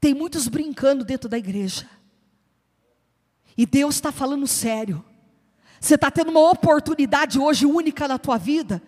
Tem 0.00 0.14
muitos 0.14 0.48
brincando 0.48 1.04
dentro 1.04 1.28
da 1.28 1.38
igreja. 1.38 1.88
E 3.56 3.66
Deus 3.66 3.96
está 3.96 4.10
falando 4.10 4.46
sério. 4.46 5.04
Você 5.80 5.94
está 5.94 6.10
tendo 6.10 6.30
uma 6.30 6.50
oportunidade 6.50 7.38
hoje 7.38 7.66
única 7.66 8.08
na 8.08 8.18
tua 8.18 8.36
vida 8.38 8.82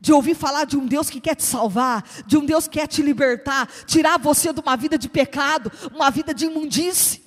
de 0.00 0.12
ouvir 0.12 0.34
falar 0.34 0.64
de 0.64 0.76
um 0.76 0.86
Deus 0.86 1.08
que 1.08 1.18
quer 1.18 1.34
te 1.34 1.44
salvar, 1.44 2.04
de 2.26 2.36
um 2.36 2.44
Deus 2.44 2.68
que 2.68 2.78
quer 2.78 2.86
te 2.86 3.00
libertar, 3.00 3.66
tirar 3.86 4.18
você 4.18 4.52
de 4.52 4.60
uma 4.60 4.76
vida 4.76 4.98
de 4.98 5.08
pecado, 5.08 5.72
uma 5.94 6.10
vida 6.10 6.34
de 6.34 6.44
imundície 6.44 7.23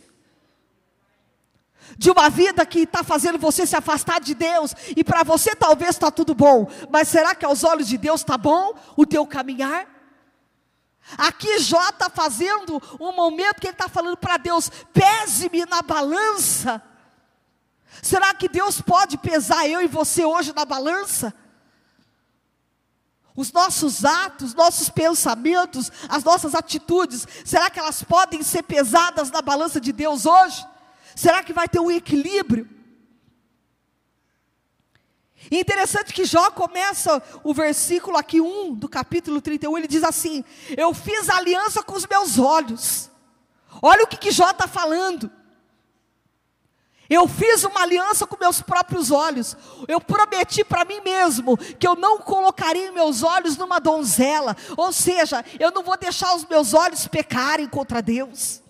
de 1.98 2.10
uma 2.10 2.30
vida 2.30 2.66
que 2.66 2.80
está 2.80 3.04
fazendo 3.04 3.38
você 3.38 3.66
se 3.66 3.76
afastar 3.76 4.20
de 4.20 4.34
Deus, 4.34 4.74
e 4.96 5.04
para 5.04 5.24
você 5.24 5.56
talvez 5.56 5.92
está 5.92 6.12
tudo 6.12 6.34
bom, 6.34 6.70
mas 6.90 7.08
será 7.08 7.36
que 7.36 7.46
aos 7.46 7.64
olhos 7.64 7.88
de 7.88 7.98
Deus 7.98 8.22
está 8.22 8.38
bom 8.38 8.74
o 8.96 9.06
teu 9.06 9.26
caminhar? 9.26 9.88
Aqui 11.18 11.60
Jó 11.60 11.90
está 11.90 12.10
fazendo 12.10 12.82
um 13.00 13.14
momento 13.14 13.62
que 13.62 13.68
ele 13.68 13.74
está 13.74 13.88
falando 13.88 14.18
para 14.18 14.38
Deus: 14.38 14.70
pese-me 14.92 15.66
na 15.66 15.82
balança. 15.82 16.82
Será 18.02 18.34
que 18.34 18.50
Deus 18.50 18.82
pode 18.82 19.18
pesar 19.18 19.68
eu 19.68 19.82
e 19.82 19.88
você 19.88 20.26
hoje 20.26 20.54
na 20.54 20.66
balança? 20.66 21.34
Os 23.36 23.52
nossos 23.52 24.04
atos, 24.04 24.54
nossos 24.54 24.90
pensamentos, 24.90 25.92
as 26.10 26.24
nossas 26.24 26.56
atitudes, 26.56 27.28
será 27.46 27.70
que 27.70 27.80
elas 27.80 28.04
podem 28.04 28.42
ser 28.42 28.64
pesadas 28.64 29.30
na 29.30 29.42
balança 29.42 29.80
de 29.80 29.92
Deus 29.92 30.26
hoje? 30.26 30.66
Será 31.18 31.42
que 31.42 31.52
vai 31.52 31.68
ter 31.68 31.80
um 31.80 31.90
equilíbrio? 31.90 32.70
E 35.50 35.60
interessante 35.60 36.14
que 36.14 36.26
Jó 36.26 36.52
começa 36.52 37.24
o 37.44 37.56
versículo 37.56 38.18
aqui 38.18 38.40
1 38.40 38.76
do 38.76 38.88
capítulo 38.88 39.42
31, 39.42 39.80
ele 39.80 39.88
diz 39.88 40.04
assim: 40.04 40.46
Eu 40.78 40.94
fiz 40.94 41.28
aliança 41.28 41.82
com 41.82 41.96
os 41.96 42.06
meus 42.06 42.38
olhos. 42.38 43.10
Olha 43.82 44.04
o 44.04 44.08
que, 44.08 44.16
que 44.16 44.30
Jó 44.30 44.52
está 44.52 44.68
falando. 44.68 45.32
Eu 47.10 47.28
fiz 47.28 47.64
uma 47.64 47.82
aliança 47.82 48.28
com 48.28 48.38
meus 48.40 48.62
próprios 48.62 49.10
olhos. 49.10 49.58
Eu 49.88 50.00
prometi 50.00 50.64
para 50.64 50.86
mim 50.86 51.02
mesmo 51.02 51.58
que 51.58 51.88
eu 51.88 51.96
não 51.96 52.20
colocaria 52.20 52.92
meus 52.92 53.24
olhos 53.24 53.58
numa 53.58 53.80
donzela. 53.80 54.56
Ou 54.78 54.94
seja, 54.94 55.44
eu 55.60 55.72
não 55.72 55.82
vou 55.82 55.98
deixar 55.98 56.36
os 56.36 56.46
meus 56.46 56.76
olhos 56.76 57.08
pecarem 57.08 57.68
contra 57.68 58.04
Deus. 58.04 58.62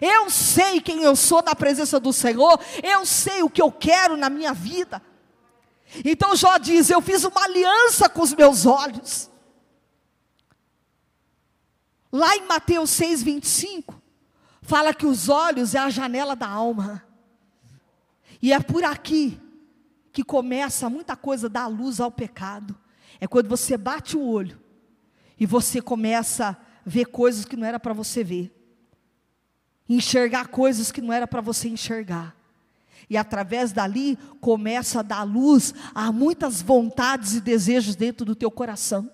Eu 0.00 0.28
sei 0.30 0.80
quem 0.80 1.02
eu 1.02 1.14
sou 1.14 1.42
na 1.42 1.54
presença 1.54 2.00
do 2.00 2.12
Senhor, 2.12 2.60
eu 2.82 3.06
sei 3.06 3.42
o 3.42 3.50
que 3.50 3.62
eu 3.62 3.70
quero 3.70 4.16
na 4.16 4.28
minha 4.28 4.52
vida. 4.52 5.00
Então 6.04 6.34
Jó 6.34 6.58
diz: 6.58 6.90
Eu 6.90 7.00
fiz 7.00 7.24
uma 7.24 7.44
aliança 7.44 8.08
com 8.08 8.22
os 8.22 8.34
meus 8.34 8.66
olhos. 8.66 9.30
Lá 12.10 12.36
em 12.36 12.46
Mateus 12.46 12.90
6, 12.90 13.22
25, 13.22 14.00
fala 14.62 14.94
que 14.94 15.06
os 15.06 15.28
olhos 15.28 15.74
é 15.74 15.78
a 15.78 15.90
janela 15.90 16.34
da 16.34 16.48
alma. 16.48 17.04
E 18.40 18.52
é 18.52 18.60
por 18.60 18.84
aqui 18.84 19.40
que 20.12 20.24
começa 20.24 20.88
muita 20.88 21.14
coisa 21.14 21.48
da 21.48 21.66
luz 21.66 22.00
ao 22.00 22.10
pecado. 22.10 22.76
É 23.20 23.26
quando 23.26 23.48
você 23.48 23.76
bate 23.76 24.16
o 24.16 24.26
olho 24.26 24.60
e 25.38 25.46
você 25.46 25.80
começa 25.80 26.48
a 26.48 26.56
ver 26.84 27.06
coisas 27.06 27.44
que 27.44 27.56
não 27.56 27.66
era 27.66 27.78
para 27.78 27.92
você 27.92 28.24
ver 28.24 28.55
enxergar 29.88 30.48
coisas 30.48 30.90
que 30.90 31.00
não 31.00 31.12
era 31.12 31.26
para 31.26 31.40
você 31.40 31.68
enxergar. 31.68 32.34
E 33.08 33.16
através 33.16 33.72
dali 33.72 34.18
começa 34.40 35.00
a 35.00 35.02
dar 35.02 35.22
luz 35.22 35.72
a 35.94 36.10
muitas 36.10 36.60
vontades 36.60 37.34
e 37.34 37.40
desejos 37.40 37.94
dentro 37.94 38.24
do 38.24 38.34
teu 38.34 38.50
coração. 38.50 39.10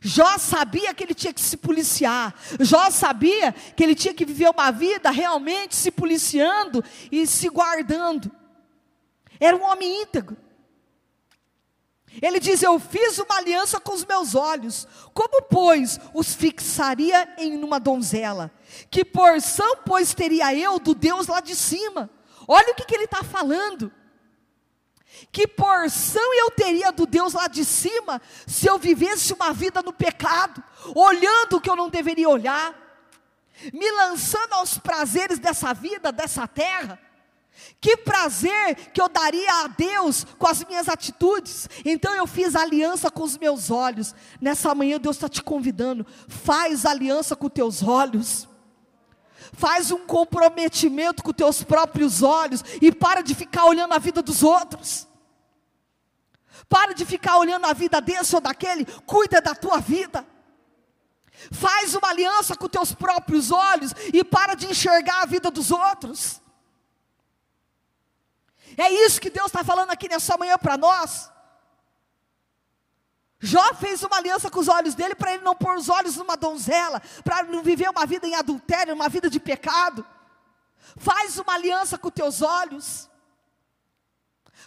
Jó 0.00 0.38
sabia 0.38 0.94
que 0.94 1.04
ele 1.04 1.14
tinha 1.14 1.32
que 1.32 1.40
se 1.40 1.56
policiar. 1.56 2.34
Jó 2.60 2.90
sabia 2.90 3.52
que 3.52 3.82
ele 3.82 3.94
tinha 3.94 4.14
que 4.14 4.24
viver 4.24 4.48
uma 4.48 4.70
vida 4.70 5.10
realmente 5.10 5.74
se 5.74 5.90
policiando 5.90 6.84
e 7.10 7.26
se 7.26 7.48
guardando. 7.48 8.30
Era 9.38 9.56
um 9.56 9.62
homem 9.62 10.02
íntegro. 10.02 10.36
Ele 12.20 12.40
diz: 12.40 12.62
Eu 12.62 12.78
fiz 12.80 13.18
uma 13.18 13.36
aliança 13.36 13.78
com 13.78 13.92
os 13.92 14.04
meus 14.04 14.34
olhos. 14.34 14.86
Como, 15.14 15.42
pois, 15.42 16.00
os 16.12 16.34
fixaria 16.34 17.34
em 17.38 17.62
uma 17.62 17.78
donzela? 17.78 18.50
Que 18.90 19.04
porção, 19.04 19.76
pois, 19.84 20.14
teria 20.14 20.54
eu 20.54 20.78
do 20.78 20.94
Deus 20.94 21.26
lá 21.26 21.40
de 21.40 21.54
cima? 21.54 22.10
Olha 22.48 22.72
o 22.72 22.74
que, 22.74 22.84
que 22.84 22.94
ele 22.94 23.04
está 23.04 23.22
falando. 23.22 23.92
Que 25.30 25.46
porção 25.46 26.34
eu 26.34 26.50
teria 26.50 26.90
do 26.90 27.06
Deus 27.06 27.34
lá 27.34 27.46
de 27.46 27.64
cima 27.64 28.20
se 28.46 28.66
eu 28.66 28.78
vivesse 28.78 29.32
uma 29.32 29.52
vida 29.52 29.82
no 29.82 29.92
pecado, 29.92 30.62
olhando 30.94 31.56
o 31.56 31.60
que 31.60 31.68
eu 31.68 31.76
não 31.76 31.88
deveria 31.88 32.28
olhar, 32.28 32.74
me 33.72 33.90
lançando 33.92 34.54
aos 34.54 34.78
prazeres 34.78 35.38
dessa 35.38 35.74
vida, 35.74 36.10
dessa 36.10 36.48
terra? 36.48 36.98
Que 37.80 37.96
prazer 37.96 38.74
que 38.92 39.00
eu 39.00 39.08
daria 39.08 39.64
a 39.64 39.66
Deus 39.66 40.26
com 40.38 40.46
as 40.46 40.62
minhas 40.64 40.88
atitudes. 40.88 41.68
Então 41.84 42.14
eu 42.14 42.26
fiz 42.26 42.54
aliança 42.54 43.10
com 43.10 43.22
os 43.22 43.38
meus 43.38 43.70
olhos. 43.70 44.14
Nessa 44.40 44.74
manhã 44.74 45.00
Deus 45.00 45.16
está 45.16 45.28
te 45.28 45.42
convidando. 45.42 46.06
Faz 46.28 46.84
aliança 46.84 47.34
com 47.34 47.48
teus 47.48 47.82
olhos. 47.82 48.46
Faz 49.54 49.90
um 49.90 50.06
comprometimento 50.06 51.22
com 51.22 51.32
teus 51.32 51.62
próprios 51.62 52.22
olhos. 52.22 52.62
E 52.82 52.92
para 52.92 53.22
de 53.22 53.34
ficar 53.34 53.64
olhando 53.64 53.94
a 53.94 53.98
vida 53.98 54.20
dos 54.20 54.42
outros. 54.42 55.08
Para 56.68 56.92
de 56.92 57.06
ficar 57.06 57.38
olhando 57.38 57.64
a 57.64 57.72
vida 57.72 57.98
desse 58.00 58.34
ou 58.34 58.42
daquele. 58.42 58.84
Cuida 59.06 59.40
da 59.40 59.54
tua 59.54 59.80
vida. 59.80 60.26
Faz 61.50 61.94
uma 61.94 62.10
aliança 62.10 62.54
com 62.54 62.68
teus 62.68 62.92
próprios 62.92 63.50
olhos. 63.50 63.94
E 64.12 64.22
para 64.22 64.54
de 64.54 64.66
enxergar 64.66 65.22
a 65.22 65.26
vida 65.26 65.50
dos 65.50 65.70
outros. 65.70 66.39
É 68.80 68.90
isso 69.04 69.20
que 69.20 69.28
Deus 69.28 69.48
está 69.48 69.62
falando 69.62 69.90
aqui 69.90 70.08
nessa 70.08 70.38
manhã 70.38 70.56
para 70.56 70.78
nós. 70.78 71.30
Jó 73.38 73.74
fez 73.74 74.02
uma 74.02 74.16
aliança 74.16 74.50
com 74.50 74.58
os 74.58 74.68
olhos 74.68 74.94
dele 74.94 75.14
para 75.14 75.34
ele 75.34 75.42
não 75.42 75.54
pôr 75.54 75.76
os 75.76 75.90
olhos 75.90 76.16
numa 76.16 76.36
donzela, 76.36 77.02
para 77.22 77.42
não 77.42 77.62
viver 77.62 77.90
uma 77.90 78.06
vida 78.06 78.26
em 78.26 78.34
adultério, 78.34 78.94
uma 78.94 79.08
vida 79.08 79.28
de 79.28 79.38
pecado. 79.38 80.06
Faz 80.96 81.38
uma 81.38 81.54
aliança 81.54 81.98
com 81.98 82.10
teus 82.10 82.40
olhos. 82.40 83.08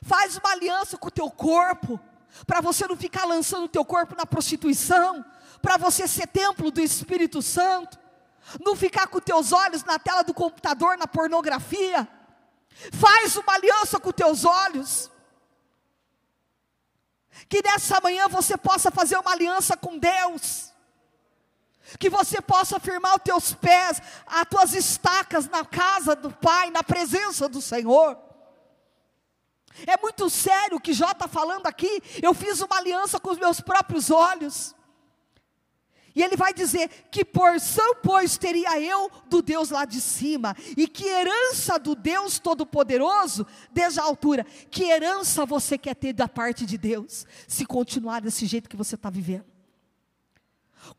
Faz 0.04 0.38
uma 0.38 0.52
aliança 0.52 0.96
com 0.96 1.08
o 1.08 1.12
teu 1.12 1.30
corpo, 1.32 2.00
para 2.46 2.62
você 2.62 2.88
não 2.88 2.96
ficar 2.96 3.26
lançando 3.26 3.66
o 3.66 3.70
teu 3.70 3.84
corpo 3.84 4.16
na 4.16 4.28
prostituição, 4.28 5.26
para 5.60 5.78
você 5.78 6.08
ser 6.08 6.28
templo 6.28 6.70
do 6.70 6.82
Espírito 6.82 7.42
Santo, 7.42 7.98
não 8.60 8.76
ficar 8.76 9.08
com 9.08 9.20
teus 9.20 9.52
olhos 9.52 9.84
na 9.84 9.98
tela 9.98 10.24
do 10.24 10.34
computador, 10.34 10.98
na 10.98 11.08
pornografia. 11.08 12.08
Faz 12.92 13.36
uma 13.36 13.54
aliança 13.54 14.00
com 14.00 14.12
teus 14.12 14.46
olhos. 14.46 15.12
Que 17.50 17.62
nessa 17.62 18.00
manhã 18.02 18.28
você 18.28 18.58
possa 18.58 18.92
fazer 18.92 19.18
uma 19.18 19.32
aliança 19.32 19.76
com 19.78 19.98
Deus. 19.98 20.72
Que 22.00 22.10
você 22.10 22.42
possa 22.42 22.80
firmar 22.80 23.16
os 23.16 23.24
teus 23.24 23.54
pés, 23.54 24.02
as 24.26 24.46
tuas 24.50 24.74
estacas 24.74 25.48
na 25.48 25.66
casa 25.66 26.16
do 26.16 26.32
Pai, 26.32 26.72
na 26.72 26.84
presença 26.84 27.48
do 27.48 27.62
Senhor. 27.62 28.18
É 29.88 29.98
muito 29.98 30.30
sério 30.30 30.78
o 30.78 30.82
que 30.82 30.94
Jó 30.94 31.12
está 31.12 31.28
falando 31.28 31.68
aqui. 31.68 32.02
Eu 32.22 32.34
fiz 32.34 32.62
uma 32.62 32.78
aliança 32.78 33.20
com 33.20 33.32
os 33.32 33.38
meus 33.38 33.60
próprios 33.60 34.12
olhos. 34.12 34.76
E 36.16 36.22
ele 36.22 36.36
vai 36.36 36.54
dizer: 36.54 36.90
Que 37.10 37.26
porção, 37.26 37.96
pois, 38.04 38.38
teria 38.38 38.80
eu 38.80 39.10
do 39.28 39.42
Deus 39.42 39.70
lá 39.70 39.86
de 39.86 40.00
cima? 40.00 40.56
E 40.78 40.88
que 40.88 41.06
herança 41.06 41.80
do 41.80 41.96
Deus 41.96 42.40
Todo-Poderoso 42.40 43.46
desde 43.72 44.00
a 44.00 44.04
altura? 44.04 44.46
Que 44.70 44.84
herança 44.84 45.46
você 45.46 45.78
quer 45.78 45.96
ter 45.96 46.14
da 46.14 46.28
parte 46.28 46.66
de 46.66 46.78
Deus, 46.78 47.26
se 47.48 47.66
continuar 47.66 48.22
desse 48.22 48.46
jeito 48.46 48.70
que 48.70 48.78
você 48.78 48.96
está 48.96 49.10
vivendo? 49.10 49.54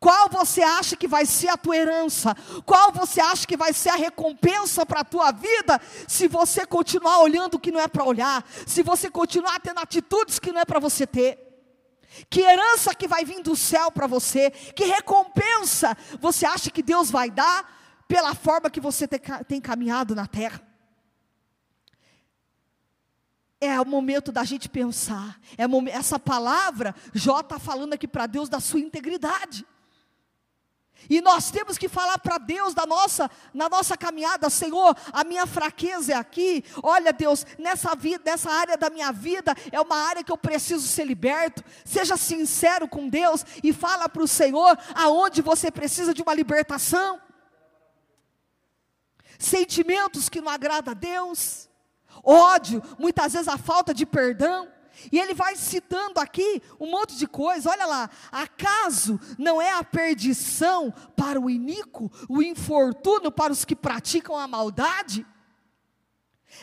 Qual 0.00 0.30
você 0.30 0.62
acha 0.62 0.96
que 0.96 1.06
vai 1.06 1.26
ser 1.26 1.48
a 1.48 1.56
tua 1.56 1.76
herança? 1.76 2.34
Qual 2.64 2.90
você 2.90 3.20
acha 3.20 3.46
que 3.46 3.56
vai 3.56 3.72
ser 3.72 3.90
a 3.90 3.96
recompensa 3.96 4.86
para 4.86 5.00
a 5.00 5.04
tua 5.04 5.30
vida 5.30 5.80
se 6.08 6.26
você 6.26 6.64
continuar 6.66 7.18
olhando 7.18 7.54
o 7.54 7.60
que 7.60 7.70
não 7.70 7.80
é 7.80 7.86
para 7.86 8.02
olhar? 8.02 8.44
Se 8.66 8.82
você 8.82 9.10
continuar 9.10 9.60
tendo 9.60 9.80
atitudes 9.80 10.38
que 10.38 10.52
não 10.52 10.60
é 10.60 10.64
para 10.64 10.80
você 10.80 11.06
ter? 11.06 11.53
Que 12.30 12.40
herança 12.40 12.94
que 12.94 13.08
vai 13.08 13.24
vir 13.24 13.42
do 13.42 13.56
céu 13.56 13.90
para 13.90 14.06
você? 14.06 14.50
Que 14.50 14.84
recompensa 14.84 15.96
você 16.20 16.46
acha 16.46 16.70
que 16.70 16.82
Deus 16.82 17.10
vai 17.10 17.30
dar 17.30 18.04
pela 18.06 18.34
forma 18.34 18.70
que 18.70 18.80
você 18.80 19.06
tem 19.08 19.60
caminhado 19.60 20.14
na 20.14 20.26
terra? 20.26 20.62
É 23.60 23.80
o 23.80 23.86
momento 23.86 24.30
da 24.30 24.44
gente 24.44 24.68
pensar. 24.68 25.40
É 25.56 25.64
essa 25.90 26.18
palavra, 26.18 26.94
Jó 27.14 27.40
está 27.40 27.58
falando 27.58 27.94
aqui 27.94 28.06
para 28.06 28.26
Deus 28.26 28.48
da 28.48 28.60
sua 28.60 28.80
integridade. 28.80 29.66
E 31.08 31.20
nós 31.20 31.50
temos 31.50 31.76
que 31.76 31.88
falar 31.88 32.18
para 32.18 32.38
Deus 32.38 32.72
da 32.74 32.86
nossa, 32.86 33.30
na 33.52 33.68
nossa 33.68 33.96
caminhada, 33.96 34.48
Senhor, 34.48 34.96
a 35.12 35.22
minha 35.24 35.46
fraqueza 35.46 36.12
é 36.12 36.16
aqui. 36.16 36.64
Olha, 36.82 37.12
Deus, 37.12 37.46
nessa 37.58 37.94
vida, 37.94 38.22
nessa 38.24 38.50
área 38.50 38.76
da 38.76 38.88
minha 38.88 39.12
vida 39.12 39.54
é 39.70 39.80
uma 39.80 39.96
área 39.96 40.24
que 40.24 40.32
eu 40.32 40.38
preciso 40.38 40.86
ser 40.86 41.04
liberto. 41.04 41.62
Seja 41.84 42.16
sincero 42.16 42.88
com 42.88 43.08
Deus 43.08 43.44
e 43.62 43.72
fala 43.72 44.08
para 44.08 44.22
o 44.22 44.28
Senhor 44.28 44.78
aonde 44.94 45.42
você 45.42 45.70
precisa 45.70 46.14
de 46.14 46.22
uma 46.22 46.34
libertação. 46.34 47.20
Sentimentos 49.38 50.28
que 50.28 50.40
não 50.40 50.50
agradam 50.50 50.92
a 50.92 50.94
Deus, 50.94 51.68
ódio, 52.22 52.82
muitas 52.98 53.32
vezes 53.34 53.48
a 53.48 53.58
falta 53.58 53.92
de 53.92 54.06
perdão. 54.06 54.73
E 55.10 55.18
ele 55.18 55.34
vai 55.34 55.56
citando 55.56 56.20
aqui 56.20 56.62
um 56.78 56.90
monte 56.90 57.16
de 57.16 57.26
coisa, 57.26 57.70
olha 57.70 57.86
lá. 57.86 58.10
Acaso 58.30 59.20
não 59.38 59.60
é 59.60 59.72
a 59.72 59.84
perdição 59.84 60.92
para 61.16 61.40
o 61.40 61.50
iníquo, 61.50 62.10
o 62.28 62.42
infortúnio 62.42 63.30
para 63.30 63.52
os 63.52 63.64
que 63.64 63.76
praticam 63.76 64.36
a 64.36 64.46
maldade? 64.46 65.26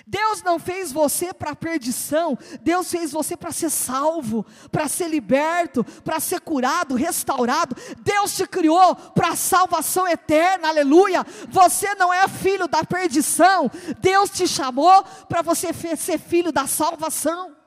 Deus 0.05 0.41
não 0.41 0.59
fez 0.59 0.91
você 0.91 1.33
para 1.33 1.55
perdição, 1.55 2.37
Deus 2.61 2.89
fez 2.89 3.11
você 3.11 3.35
para 3.35 3.51
ser 3.51 3.69
salvo, 3.69 4.45
para 4.71 4.87
ser 4.87 5.07
liberto, 5.07 5.83
para 6.03 6.19
ser 6.19 6.41
curado, 6.41 6.95
restaurado. 6.95 7.75
Deus 8.01 8.35
te 8.35 8.47
criou 8.47 8.95
para 8.95 9.35
salvação 9.35 10.07
eterna, 10.07 10.69
aleluia. 10.69 11.25
Você 11.49 11.93
não 11.95 12.13
é 12.13 12.27
filho 12.27 12.67
da 12.67 12.83
perdição, 12.83 13.69
Deus 13.99 14.29
te 14.29 14.47
chamou 14.47 15.03
para 15.27 15.41
você 15.41 15.71
ser 15.95 16.19
filho 16.19 16.51
da 16.51 16.67
salvação. 16.67 17.60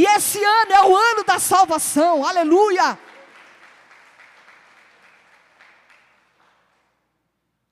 E 0.00 0.06
esse 0.06 0.42
ano 0.42 0.72
é 0.72 0.82
o 0.82 0.96
ano 0.96 1.24
da 1.24 1.38
salvação, 1.38 2.24
aleluia. 2.24 2.98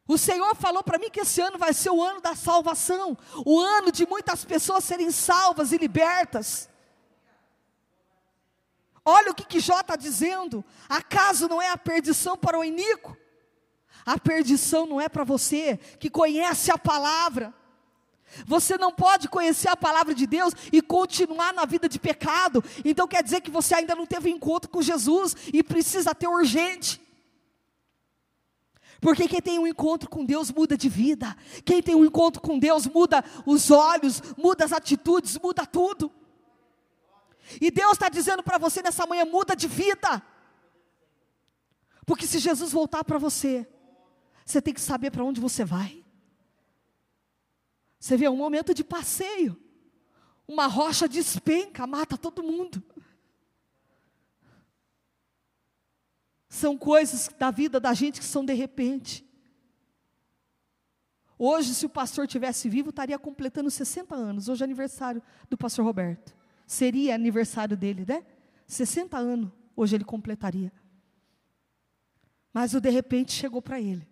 O 0.06 0.18
Senhor 0.18 0.54
falou 0.54 0.82
para 0.82 0.98
mim 0.98 1.08
que 1.08 1.20
esse 1.20 1.40
ano 1.40 1.56
vai 1.56 1.72
ser 1.72 1.88
o 1.88 2.02
ano 2.02 2.20
da 2.20 2.34
salvação, 2.34 3.16
o 3.46 3.58
ano 3.58 3.90
de 3.90 4.06
muitas 4.06 4.44
pessoas 4.44 4.84
serem 4.84 5.10
salvas 5.10 5.72
e 5.72 5.78
libertas. 5.78 6.68
Olha 9.02 9.30
o 9.30 9.34
que, 9.34 9.46
que 9.46 9.58
Jó 9.58 9.80
está 9.80 9.96
dizendo: 9.96 10.62
acaso 10.86 11.48
não 11.48 11.62
é 11.62 11.70
a 11.70 11.78
perdição 11.78 12.36
para 12.36 12.58
o 12.58 12.64
iníquo? 12.72 13.16
A 14.04 14.18
perdição 14.18 14.84
não 14.84 15.00
é 15.00 15.08
para 15.08 15.24
você 15.24 15.78
que 15.98 16.10
conhece 16.10 16.70
a 16.70 16.76
palavra. 16.76 17.54
Você 18.46 18.76
não 18.76 18.92
pode 18.92 19.28
conhecer 19.28 19.68
a 19.68 19.76
palavra 19.76 20.14
de 20.14 20.26
Deus 20.26 20.54
e 20.72 20.80
continuar 20.82 21.52
na 21.52 21.64
vida 21.64 21.88
de 21.88 21.98
pecado. 21.98 22.62
Então 22.84 23.08
quer 23.08 23.22
dizer 23.22 23.40
que 23.40 23.50
você 23.50 23.74
ainda 23.74 23.94
não 23.94 24.06
teve 24.06 24.30
encontro 24.30 24.70
com 24.70 24.82
Jesus 24.82 25.34
e 25.52 25.62
precisa 25.62 26.14
ter 26.14 26.28
urgente. 26.28 27.00
Porque 29.00 29.28
quem 29.28 29.40
tem 29.40 29.58
um 29.58 29.66
encontro 29.66 30.10
com 30.10 30.24
Deus 30.24 30.50
muda 30.50 30.76
de 30.76 30.88
vida. 30.88 31.36
Quem 31.64 31.82
tem 31.82 31.94
um 31.94 32.04
encontro 32.04 32.42
com 32.42 32.58
Deus 32.58 32.86
muda 32.86 33.24
os 33.46 33.70
olhos, 33.70 34.20
muda 34.36 34.64
as 34.64 34.72
atitudes, 34.72 35.38
muda 35.38 35.64
tudo. 35.64 36.10
E 37.60 37.70
Deus 37.70 37.92
está 37.92 38.08
dizendo 38.08 38.42
para 38.42 38.58
você 38.58 38.82
nessa 38.82 39.06
manhã: 39.06 39.24
muda 39.24 39.54
de 39.54 39.68
vida. 39.68 40.22
Porque 42.04 42.26
se 42.26 42.38
Jesus 42.38 42.72
voltar 42.72 43.04
para 43.04 43.18
você, 43.18 43.66
você 44.44 44.60
tem 44.60 44.74
que 44.74 44.80
saber 44.80 45.10
para 45.10 45.24
onde 45.24 45.40
você 45.40 45.64
vai. 45.64 46.04
Você 47.98 48.16
vê 48.16 48.26
é 48.26 48.30
um 48.30 48.36
momento 48.36 48.72
de 48.72 48.84
passeio. 48.84 49.60
Uma 50.46 50.66
rocha 50.66 51.08
despenca, 51.08 51.86
mata 51.86 52.16
todo 52.16 52.42
mundo. 52.42 52.82
São 56.48 56.78
coisas 56.78 57.28
da 57.38 57.50
vida 57.50 57.78
da 57.78 57.92
gente 57.92 58.20
que 58.20 58.26
são 58.26 58.44
de 58.44 58.54
repente. 58.54 59.28
Hoje, 61.38 61.74
se 61.74 61.86
o 61.86 61.88
pastor 61.88 62.26
tivesse 62.26 62.68
vivo, 62.68 62.90
estaria 62.90 63.18
completando 63.18 63.70
60 63.70 64.14
anos. 64.14 64.48
Hoje 64.48 64.62
é 64.62 64.64
aniversário 64.64 65.22
do 65.48 65.56
pastor 65.56 65.84
Roberto. 65.84 66.34
Seria 66.66 67.14
aniversário 67.14 67.76
dele, 67.76 68.04
né? 68.06 68.24
60 68.66 69.16
anos, 69.16 69.50
hoje 69.76 69.96
ele 69.96 70.04
completaria. 70.04 70.72
Mas 72.52 72.74
o 72.74 72.80
de 72.80 72.90
repente 72.90 73.32
chegou 73.32 73.62
para 73.62 73.80
ele. 73.80 74.07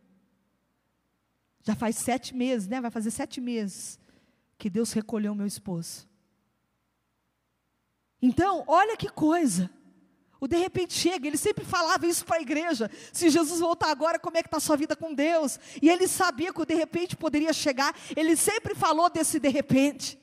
Já 1.66 1.74
faz 1.74 1.96
sete 1.96 2.32
meses, 2.32 2.68
né? 2.68 2.80
Vai 2.80 2.92
fazer 2.92 3.10
sete 3.10 3.40
meses 3.40 3.98
que 4.56 4.70
Deus 4.70 4.92
recolheu 4.92 5.34
meu 5.34 5.46
esposo. 5.46 6.08
Então, 8.22 8.62
olha 8.68 8.96
que 8.96 9.08
coisa. 9.08 9.68
O 10.38 10.46
de 10.46 10.56
repente 10.56 10.94
chega, 10.94 11.26
ele 11.26 11.36
sempre 11.36 11.64
falava 11.64 12.06
isso 12.06 12.24
para 12.24 12.36
a 12.36 12.40
igreja. 12.40 12.88
Se 13.12 13.28
Jesus 13.28 13.58
voltar 13.58 13.90
agora, 13.90 14.16
como 14.16 14.36
é 14.36 14.42
que 14.42 14.46
está 14.46 14.58
a 14.58 14.60
sua 14.60 14.76
vida 14.76 14.94
com 14.94 15.12
Deus? 15.12 15.58
E 15.82 15.88
ele 15.88 16.06
sabia 16.06 16.52
que 16.52 16.60
o 16.60 16.64
de 16.64 16.74
repente 16.74 17.16
poderia 17.16 17.52
chegar. 17.52 17.92
Ele 18.14 18.36
sempre 18.36 18.72
falou 18.74 19.10
desse 19.10 19.40
de 19.40 19.48
repente. 19.48 20.16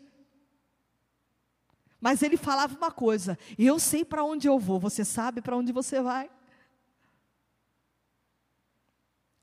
Mas 1.99 2.21
ele 2.21 2.37
falava 2.37 2.73
uma 2.77 2.91
coisa: 2.91 3.37
eu 3.57 3.77
sei 3.79 4.05
para 4.05 4.23
onde 4.23 4.47
eu 4.47 4.57
vou, 4.57 4.79
você 4.79 5.03
sabe 5.03 5.41
para 5.41 5.57
onde 5.57 5.73
você 5.73 6.01
vai. 6.01 6.31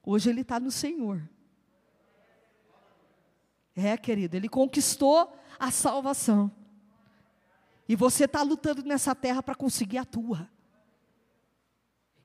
Hoje 0.03 0.31
ele 0.31 0.41
está 0.41 0.59
no 0.59 0.71
Senhor. 0.71 1.29
É, 3.81 3.97
querido, 3.97 4.37
ele 4.37 4.49
conquistou 4.49 5.33
a 5.59 5.71
salvação. 5.71 6.51
E 7.89 7.97
você 7.97 8.25
está 8.25 8.43
lutando 8.43 8.83
nessa 8.83 9.15
terra 9.15 9.43
para 9.43 9.55
conseguir 9.55 9.99
a 9.99 10.05
tua. 10.05 10.49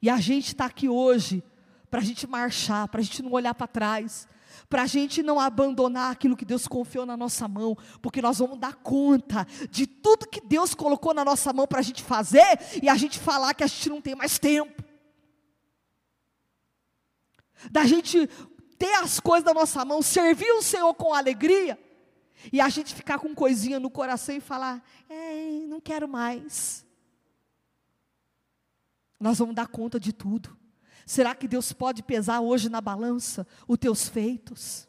E 0.01 0.09
a 0.09 0.17
gente 0.17 0.47
está 0.47 0.65
aqui 0.65 0.87
hoje 0.87 1.43
para 1.89 2.01
a 2.01 2.03
gente 2.03 2.27
marchar, 2.27 2.87
para 2.87 2.99
a 2.99 3.03
gente 3.03 3.23
não 3.23 3.31
olhar 3.31 3.55
para 3.55 3.67
trás, 3.67 4.27
para 4.69 4.83
a 4.83 4.85
gente 4.85 5.23
não 5.23 5.39
abandonar 5.39 6.11
aquilo 6.11 6.35
que 6.35 6.45
Deus 6.45 6.67
confiou 6.67 7.05
na 7.05 7.17
nossa 7.17 7.47
mão, 7.47 7.77
porque 8.01 8.21
nós 8.21 8.37
vamos 8.37 8.59
dar 8.59 8.75
conta 8.75 9.47
de 9.69 9.87
tudo 9.87 10.27
que 10.27 10.41
Deus 10.41 10.75
colocou 10.75 11.13
na 11.13 11.25
nossa 11.25 11.51
mão 11.53 11.65
para 11.65 11.79
a 11.79 11.83
gente 11.83 12.03
fazer 12.03 12.59
e 12.81 12.89
a 12.89 12.95
gente 12.95 13.19
falar 13.19 13.53
que 13.53 13.63
a 13.63 13.67
gente 13.67 13.89
não 13.89 14.01
tem 14.01 14.13
mais 14.13 14.37
tempo. 14.37 14.83
Da 17.71 17.85
gente 17.85 18.29
ter 18.77 18.93
as 18.95 19.19
coisas 19.19 19.43
da 19.45 19.53
nossa 19.53 19.83
mão, 19.85 20.01
servir 20.01 20.51
o 20.51 20.61
Senhor 20.61 20.93
com 20.93 21.13
alegria, 21.13 21.79
e 22.51 22.61
a 22.61 22.69
gente 22.69 22.93
ficar 22.93 23.19
com 23.19 23.33
coisinha 23.33 23.79
no 23.79 23.89
coração 23.89 24.35
e 24.35 24.39
falar: 24.39 24.83
é, 25.09 25.65
não 25.67 25.79
quero 25.79 26.07
mais. 26.07 26.85
Nós 29.19 29.39
vamos 29.39 29.55
dar 29.55 29.67
conta 29.67 29.99
de 29.99 30.13
tudo. 30.13 30.55
Será 31.05 31.33
que 31.35 31.47
Deus 31.47 31.71
pode 31.71 32.03
pesar 32.03 32.41
hoje 32.41 32.69
na 32.69 32.81
balança 32.81 33.47
os 33.67 33.77
teus 33.77 34.07
feitos? 34.07 34.87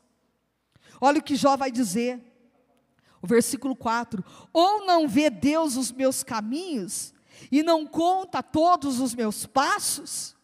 Olha 1.00 1.18
o 1.18 1.22
que 1.22 1.36
Jó 1.36 1.56
vai 1.56 1.70
dizer, 1.70 2.20
o 3.22 3.26
versículo 3.26 3.76
4: 3.76 4.24
Ou 4.52 4.84
não 4.84 5.08
vê 5.08 5.30
Deus 5.30 5.76
os 5.76 5.92
meus 5.92 6.22
caminhos, 6.22 7.14
e 7.50 7.62
não 7.62 7.86
conta 7.86 8.42
todos 8.42 9.00
os 9.00 9.14
meus 9.14 9.46
passos? 9.46 10.35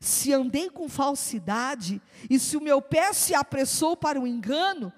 Se 0.00 0.32
andei 0.32 0.68
com 0.70 0.88
falsidade, 0.88 2.00
e 2.28 2.38
se 2.38 2.56
o 2.56 2.60
meu 2.60 2.80
pé 2.82 3.12
se 3.12 3.34
apressou 3.34 3.96
para 3.96 4.20
o 4.20 4.26
engano, 4.26 4.92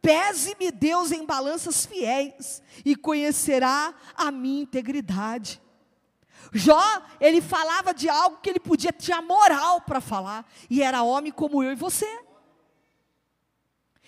pese-me 0.00 0.70
Deus 0.70 1.12
em 1.12 1.24
balanças 1.24 1.86
fiéis, 1.86 2.62
e 2.84 2.94
conhecerá 2.94 3.94
a 4.14 4.30
minha 4.30 4.62
integridade. 4.62 5.60
Jó, 6.52 6.82
ele 7.20 7.40
falava 7.40 7.92
de 7.94 8.08
algo 8.08 8.38
que 8.38 8.50
ele 8.50 8.60
podia 8.60 8.92
ter 8.92 9.18
moral 9.20 9.80
para 9.80 10.00
falar, 10.00 10.46
e 10.68 10.82
era 10.82 11.02
homem 11.02 11.32
como 11.32 11.62
eu 11.62 11.72
e 11.72 11.76
você. 11.76 12.06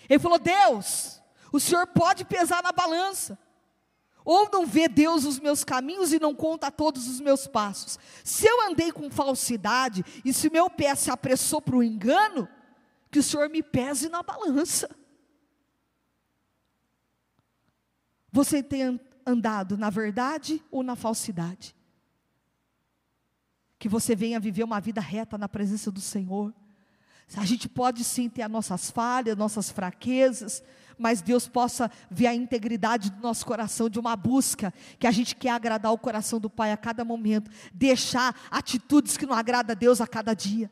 Ele 0.09 0.19
falou: 0.19 0.39
Deus, 0.39 1.21
o 1.51 1.59
Senhor 1.59 1.87
pode 1.87 2.25
pesar 2.25 2.63
na 2.63 2.71
balança, 2.71 3.37
ou 4.27 4.49
não 4.51 4.65
vê 4.65 4.89
Deus 4.89 5.23
os 5.23 5.39
meus 5.39 5.63
caminhos 5.63 6.11
e 6.11 6.19
não 6.19 6.35
conta 6.35 6.69
todos 6.69 7.07
os 7.07 7.21
meus 7.21 7.47
passos. 7.47 7.97
Se 8.23 8.45
eu 8.45 8.69
andei 8.69 8.91
com 8.91 9.09
falsidade, 9.09 10.03
e 10.25 10.33
se 10.33 10.49
meu 10.49 10.69
pé 10.69 10.93
se 10.95 11.09
apressou 11.09 11.61
para 11.61 11.77
o 11.77 11.83
engano, 11.83 12.47
que 13.09 13.19
o 13.19 13.23
Senhor 13.23 13.49
me 13.49 13.63
pese 13.63 14.09
na 14.09 14.21
balança. 14.21 14.93
Você 18.31 18.61
tem 18.61 18.99
andado 19.25 19.77
na 19.77 19.89
verdade 19.89 20.61
ou 20.69 20.83
na 20.83 20.97
falsidade? 20.97 21.77
que 23.79 23.87
você 23.87 24.15
venha 24.15 24.39
viver 24.39 24.63
uma 24.63 24.79
vida 24.79 24.99
reta 24.99 25.37
na 25.37 25.47
presença 25.47 25.91
do 25.91 26.01
Senhor. 26.01 26.53
A 27.35 27.45
gente 27.45 27.67
pode 27.67 28.03
sim 28.03 28.29
ter 28.29 28.43
as 28.43 28.51
nossas 28.51 28.89
falhas, 28.89 29.35
nossas 29.35 29.69
fraquezas, 29.69 30.63
mas 30.97 31.21
Deus 31.21 31.47
possa 31.47 31.91
ver 32.09 32.27
a 32.27 32.33
integridade 32.33 33.11
do 33.11 33.21
nosso 33.21 33.45
coração, 33.45 33.89
de 33.89 33.99
uma 33.99 34.15
busca 34.15 34.73
que 34.97 35.05
a 35.05 35.11
gente 35.11 35.35
quer 35.35 35.49
agradar 35.51 35.91
o 35.91 35.97
coração 35.97 36.39
do 36.39 36.49
Pai 36.49 36.71
a 36.71 36.77
cada 36.77 37.03
momento, 37.03 37.51
deixar 37.73 38.35
atitudes 38.49 39.17
que 39.17 39.25
não 39.25 39.35
agradam 39.35 39.73
a 39.73 39.75
Deus 39.75 40.01
a 40.01 40.07
cada 40.07 40.33
dia, 40.33 40.71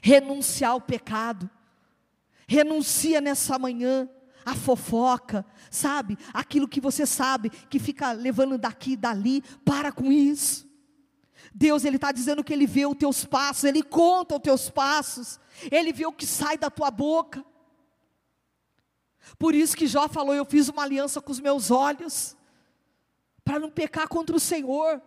renunciar 0.00 0.70
ao 0.70 0.80
pecado, 0.80 1.50
renuncia 2.46 3.20
nessa 3.20 3.58
manhã 3.58 4.08
a 4.44 4.54
fofoca, 4.54 5.44
sabe? 5.70 6.16
Aquilo 6.32 6.68
que 6.68 6.80
você 6.80 7.06
sabe 7.06 7.50
que 7.50 7.78
fica 7.78 8.12
levando 8.12 8.56
daqui 8.56 8.92
e 8.92 8.96
dali, 8.96 9.42
para 9.64 9.92
com 9.92 10.10
isso. 10.10 10.71
Deus 11.54 11.84
ele 11.84 11.96
está 11.96 12.12
dizendo 12.12 12.42
que 12.42 12.52
ele 12.52 12.66
vê 12.66 12.86
os 12.86 12.96
teus 12.96 13.24
passos, 13.24 13.64
ele 13.64 13.82
conta 13.82 14.36
os 14.36 14.42
teus 14.42 14.70
passos, 14.70 15.38
ele 15.70 15.92
vê 15.92 16.06
o 16.06 16.12
que 16.12 16.26
sai 16.26 16.56
da 16.56 16.70
tua 16.70 16.90
boca. 16.90 17.44
Por 19.38 19.54
isso 19.54 19.76
que 19.76 19.86
Jó 19.86 20.08
falou: 20.08 20.34
Eu 20.34 20.44
fiz 20.44 20.68
uma 20.68 20.82
aliança 20.82 21.20
com 21.20 21.30
os 21.30 21.40
meus 21.40 21.70
olhos, 21.70 22.36
para 23.44 23.58
não 23.58 23.70
pecar 23.70 24.08
contra 24.08 24.34
o 24.34 24.40
Senhor. 24.40 25.00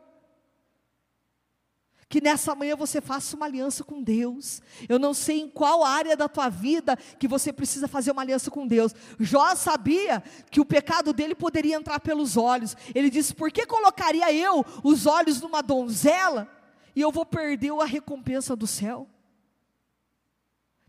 Que 2.08 2.22
nessa 2.22 2.54
manhã 2.54 2.76
você 2.76 3.02
faça 3.02 3.36
uma 3.36 3.46
aliança 3.46 3.84
com 3.84 4.02
Deus. 4.02 4.62
Eu 4.88 5.00
não 5.00 5.14
sei 5.14 5.42
em 5.42 5.50
qual 5.50 5.84
área 5.84 6.16
da 6.16 6.30
tua 6.30 6.50
vida 6.50 6.96
que 6.96 7.28
você 7.28 7.52
precisa 7.52 7.88
fazer 7.88 8.12
uma 8.12 8.22
aliança 8.22 8.52
com 8.52 8.68
Deus. 8.68 8.94
Jó 9.20 9.56
sabia 9.56 10.24
que 10.52 10.62
o 10.62 10.66
pecado 10.66 11.12
dele 11.14 11.34
poderia 11.34 11.76
entrar 11.76 12.00
pelos 12.00 12.38
olhos. 12.38 12.78
Ele 12.94 13.10
disse: 13.10 13.34
Por 13.34 13.52
que 13.52 13.66
colocaria 13.66 14.32
eu 14.32 14.64
os 14.84 15.06
olhos 15.06 15.42
numa 15.42 15.62
donzela 15.62 16.48
e 16.96 17.02
eu 17.02 17.12
vou 17.12 17.26
perder 17.26 17.72
a 17.74 17.86
recompensa 17.86 18.56
do 18.56 18.68
céu? 18.68 19.10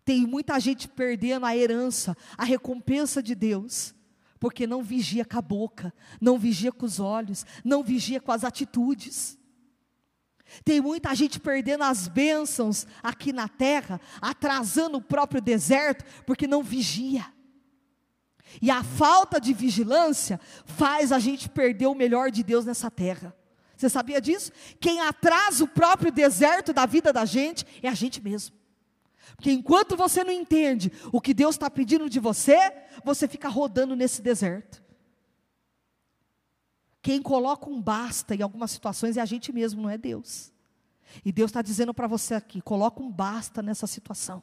Tem 0.06 0.24
muita 0.24 0.60
gente 0.60 0.86
perdendo 0.86 1.44
a 1.46 1.56
herança, 1.56 2.16
a 2.38 2.44
recompensa 2.44 3.20
de 3.20 3.34
Deus, 3.34 3.92
porque 4.38 4.64
não 4.64 4.80
vigia 4.80 5.24
com 5.24 5.36
a 5.36 5.42
boca, 5.42 5.92
não 6.20 6.38
vigia 6.38 6.70
com 6.70 6.86
os 6.86 7.00
olhos, 7.00 7.44
não 7.64 7.82
vigia 7.82 8.20
com 8.20 8.30
as 8.30 8.44
atitudes. 8.44 9.36
Tem 10.64 10.80
muita 10.80 11.14
gente 11.14 11.40
perdendo 11.40 11.84
as 11.84 12.08
bênçãos 12.08 12.86
aqui 13.02 13.32
na 13.32 13.48
terra, 13.48 14.00
atrasando 14.20 14.98
o 14.98 15.02
próprio 15.02 15.40
deserto, 15.40 16.04
porque 16.24 16.46
não 16.46 16.62
vigia. 16.62 17.26
E 18.62 18.70
a 18.70 18.82
falta 18.82 19.40
de 19.40 19.52
vigilância 19.52 20.40
faz 20.64 21.12
a 21.12 21.18
gente 21.18 21.48
perder 21.48 21.86
o 21.86 21.94
melhor 21.94 22.30
de 22.30 22.42
Deus 22.42 22.64
nessa 22.64 22.90
terra. 22.90 23.36
Você 23.76 23.88
sabia 23.88 24.20
disso? 24.20 24.50
Quem 24.80 25.00
atrasa 25.00 25.62
o 25.62 25.68
próprio 25.68 26.10
deserto 26.10 26.72
da 26.72 26.86
vida 26.86 27.12
da 27.12 27.24
gente 27.24 27.66
é 27.82 27.88
a 27.88 27.94
gente 27.94 28.22
mesmo. 28.22 28.56
Porque 29.34 29.50
enquanto 29.50 29.96
você 29.96 30.24
não 30.24 30.32
entende 30.32 30.90
o 31.12 31.20
que 31.20 31.34
Deus 31.34 31.56
está 31.56 31.68
pedindo 31.68 32.08
de 32.08 32.18
você, 32.18 32.72
você 33.04 33.28
fica 33.28 33.48
rodando 33.48 33.94
nesse 33.94 34.22
deserto. 34.22 34.82
Quem 37.06 37.22
coloca 37.22 37.70
um 37.70 37.80
basta 37.80 38.34
em 38.34 38.42
algumas 38.42 38.72
situações 38.72 39.16
é 39.16 39.20
a 39.20 39.24
gente 39.24 39.52
mesmo, 39.52 39.80
não 39.80 39.88
é 39.88 39.96
Deus. 39.96 40.52
E 41.24 41.30
Deus 41.30 41.50
está 41.50 41.62
dizendo 41.62 41.94
para 41.94 42.08
você 42.08 42.34
aqui: 42.34 42.60
coloca 42.60 43.00
um 43.00 43.08
basta 43.08 43.62
nessa 43.62 43.86
situação. 43.86 44.42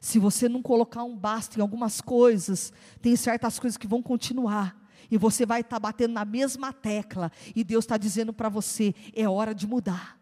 Se 0.00 0.18
você 0.18 0.48
não 0.48 0.62
colocar 0.62 1.04
um 1.04 1.14
basta 1.14 1.58
em 1.58 1.60
algumas 1.60 2.00
coisas, 2.00 2.72
tem 3.02 3.14
certas 3.14 3.58
coisas 3.58 3.76
que 3.76 3.86
vão 3.86 4.02
continuar. 4.02 4.74
E 5.10 5.18
você 5.18 5.44
vai 5.44 5.60
estar 5.60 5.76
tá 5.76 5.80
batendo 5.80 6.14
na 6.14 6.24
mesma 6.24 6.72
tecla. 6.72 7.30
E 7.54 7.62
Deus 7.62 7.84
está 7.84 7.98
dizendo 7.98 8.32
para 8.32 8.48
você: 8.48 8.94
é 9.12 9.28
hora 9.28 9.54
de 9.54 9.66
mudar. 9.66 10.18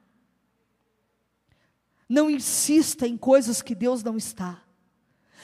Não 2.08 2.28
insista 2.28 3.06
em 3.06 3.16
coisas 3.16 3.62
que 3.62 3.76
Deus 3.76 4.02
não 4.02 4.16
está. 4.16 4.63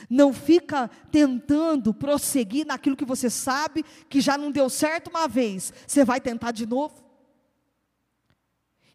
Não 0.09 0.33
fica 0.33 0.89
tentando 1.11 1.93
prosseguir 1.93 2.67
naquilo 2.67 2.97
que 2.97 3.05
você 3.05 3.29
sabe 3.29 3.85
que 4.09 4.21
já 4.21 4.39
não 4.39 4.51
deu 4.51 4.71
certo 4.71 5.09
uma 5.09 5.29
vez. 5.29 5.73
Você 5.87 6.05
vai 6.05 6.21
tentar 6.21 6.53
de 6.53 6.67
novo. 6.67 7.05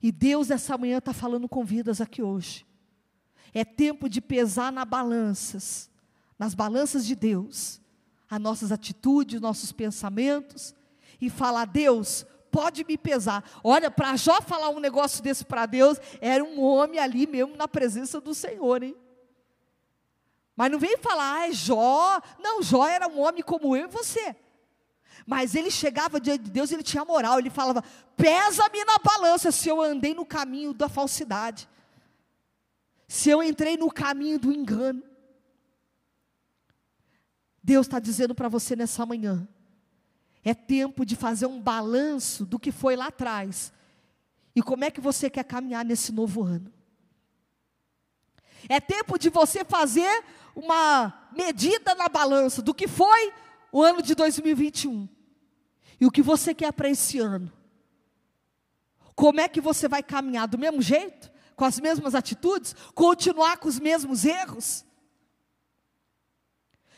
E 0.02 0.12
Deus 0.12 0.52
essa 0.52 0.78
manhã 0.78 1.00
está 1.00 1.14
falando 1.14 1.50
com 1.50 1.66
vidas 1.66 2.00
aqui 2.00 2.22
hoje. 2.22 2.66
É 3.54 3.64
tempo 3.64 4.10
de 4.10 4.22
pesar 4.22 4.72
nas 4.72 4.88
balanças, 4.88 5.90
nas 6.38 6.54
balanças 6.54 7.06
de 7.06 7.16
Deus, 7.16 7.82
as 8.30 8.40
nossas 8.40 8.72
atitudes, 8.72 9.40
nossos 9.40 9.72
pensamentos, 9.72 10.76
e 11.22 11.30
falar: 11.30 11.66
Deus, 11.66 12.26
pode 12.52 12.86
me 12.86 12.98
pesar. 12.98 13.44
Olha, 13.64 13.90
para 13.90 14.16
Jó 14.16 14.42
falar 14.42 14.70
um 14.70 14.80
negócio 14.80 15.24
desse 15.24 15.44
para 15.44 15.66
Deus, 15.66 15.98
era 16.22 16.44
um 16.44 16.62
homem 16.62 17.00
ali 17.00 17.26
mesmo 17.26 17.56
na 17.56 17.68
presença 17.68 18.22
do 18.22 18.34
Senhor, 18.34 18.84
hein? 18.84 18.96
Mas 20.56 20.72
não 20.72 20.80
vem 20.80 20.98
falar, 20.98 21.34
ah, 21.34 21.48
é 21.48 21.52
Jó. 21.52 22.22
Não, 22.40 22.64
Jó 22.64 22.88
era 22.88 23.08
um 23.08 23.20
homem 23.20 23.44
como 23.44 23.76
eu 23.76 23.86
e 23.86 23.92
você. 23.92 24.36
Mas 25.26 25.56
ele 25.56 25.72
chegava 25.72 26.20
diante 26.20 26.44
de 26.44 26.52
Deus, 26.52 26.72
ele 26.72 26.84
tinha 26.84 27.04
moral, 27.04 27.40
ele 27.40 27.50
falava: 27.50 27.84
pesa-me 28.16 28.84
na 28.86 28.98
balança 29.00 29.52
se 29.52 29.68
eu 29.68 29.82
andei 29.82 30.14
no 30.14 30.26
caminho 30.26 30.74
da 30.74 30.88
falsidade, 30.88 31.68
se 33.08 33.30
eu 33.30 33.42
entrei 33.42 33.76
no 33.76 33.92
caminho 33.92 34.40
do 34.40 34.52
engano. 34.52 35.04
Deus 37.62 37.88
está 37.88 38.00
dizendo 38.00 38.36
para 38.36 38.48
você 38.48 38.76
nessa 38.76 39.06
manhã: 39.06 39.48
É 40.44 40.54
tempo 40.54 41.06
de 41.06 41.16
fazer 41.16 41.48
um 41.48 41.60
balanço 41.60 42.46
do 42.46 42.60
que 42.60 42.72
foi 42.72 42.96
lá 42.96 43.08
atrás. 43.08 43.74
E 44.56 44.62
como 44.62 44.86
é 44.86 44.92
que 44.92 45.02
você 45.02 45.30
quer 45.30 45.44
caminhar 45.44 45.84
nesse 45.84 46.14
novo 46.14 46.44
ano? 46.44 46.72
É 48.70 48.80
tempo 48.80 49.18
de 49.18 49.30
você 49.30 49.66
fazer 49.66 50.24
uma 50.56 51.30
medida 51.34 51.94
na 51.96 52.08
balança 52.08 52.62
do 52.62 52.74
que 52.74 52.88
foi 52.88 53.34
o 53.72 53.84
ano 53.84 54.02
de 54.02 54.16
2021 54.16 55.08
e 56.00 56.06
o 56.06 56.12
que 56.12 56.22
você 56.22 56.54
quer 56.54 56.72
para 56.72 56.90
esse 56.90 57.20
ano. 57.20 57.52
Como 59.14 59.40
é 59.40 59.48
que 59.48 59.62
você 59.62 59.88
vai 59.88 60.02
caminhar 60.02 60.48
do 60.48 60.58
mesmo 60.58 60.82
jeito, 60.82 61.32
com 61.56 61.66
as 61.66 61.80
mesmas 61.80 62.16
atitudes, 62.16 62.76
continuar 62.94 63.58
com 63.58 63.68
os 63.68 63.80
mesmos 63.80 64.26
erros? 64.26 64.86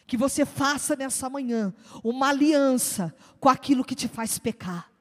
Que 0.05 0.17
você 0.17 0.45
faça 0.45 0.95
nessa 0.95 1.29
manhã 1.29 1.73
uma 2.03 2.29
aliança 2.29 3.13
com 3.39 3.49
aquilo 3.49 3.83
que 3.83 3.95
te 3.95 4.07
faz 4.07 4.39
pecar. 4.39 4.91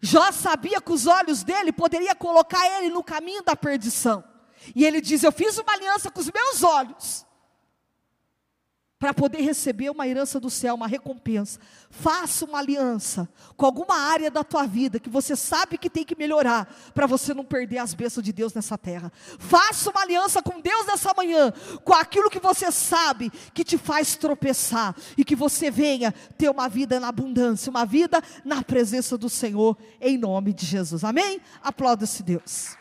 Jó 0.00 0.30
sabia 0.30 0.80
que 0.80 0.92
os 0.92 1.06
olhos 1.06 1.42
dele 1.42 1.72
poderia 1.72 2.14
colocar 2.14 2.64
ele 2.78 2.88
no 2.88 3.02
caminho 3.02 3.42
da 3.42 3.56
perdição. 3.56 4.24
E 4.74 4.84
ele 4.84 5.00
diz: 5.00 5.22
Eu 5.22 5.32
fiz 5.32 5.58
uma 5.58 5.72
aliança 5.72 6.10
com 6.10 6.20
os 6.20 6.30
meus 6.30 6.62
olhos 6.62 7.28
para 8.98 9.14
poder 9.14 9.40
receber 9.42 9.90
uma 9.90 10.08
herança 10.08 10.40
do 10.40 10.50
céu, 10.50 10.74
uma 10.74 10.88
recompensa. 10.88 11.60
Faça 11.88 12.44
uma 12.44 12.58
aliança 12.58 13.28
com 13.56 13.64
alguma 13.64 13.94
área 13.94 14.30
da 14.30 14.42
tua 14.42 14.66
vida 14.66 14.98
que 14.98 15.08
você 15.08 15.36
sabe 15.36 15.78
que 15.78 15.88
tem 15.88 16.04
que 16.04 16.18
melhorar 16.18 16.66
para 16.92 17.06
você 17.06 17.32
não 17.32 17.44
perder 17.44 17.78
as 17.78 17.94
bênçãos 17.94 18.24
de 18.24 18.32
Deus 18.32 18.52
nessa 18.52 18.76
terra. 18.76 19.12
Faça 19.38 19.90
uma 19.90 20.02
aliança 20.02 20.42
com 20.42 20.60
Deus 20.60 20.86
nessa 20.86 21.14
manhã, 21.16 21.52
com 21.84 21.94
aquilo 21.94 22.28
que 22.28 22.40
você 22.40 22.72
sabe 22.72 23.30
que 23.54 23.62
te 23.62 23.78
faz 23.78 24.16
tropeçar 24.16 24.96
e 25.16 25.24
que 25.24 25.36
você 25.36 25.70
venha 25.70 26.12
ter 26.36 26.50
uma 26.50 26.68
vida 26.68 26.98
na 26.98 27.08
abundância, 27.08 27.70
uma 27.70 27.86
vida 27.86 28.20
na 28.44 28.64
presença 28.64 29.16
do 29.16 29.28
Senhor, 29.28 29.78
em 30.00 30.18
nome 30.18 30.52
de 30.52 30.66
Jesus. 30.66 31.04
Amém? 31.04 31.40
Aplauda-se 31.62 32.22
Deus. 32.24 32.77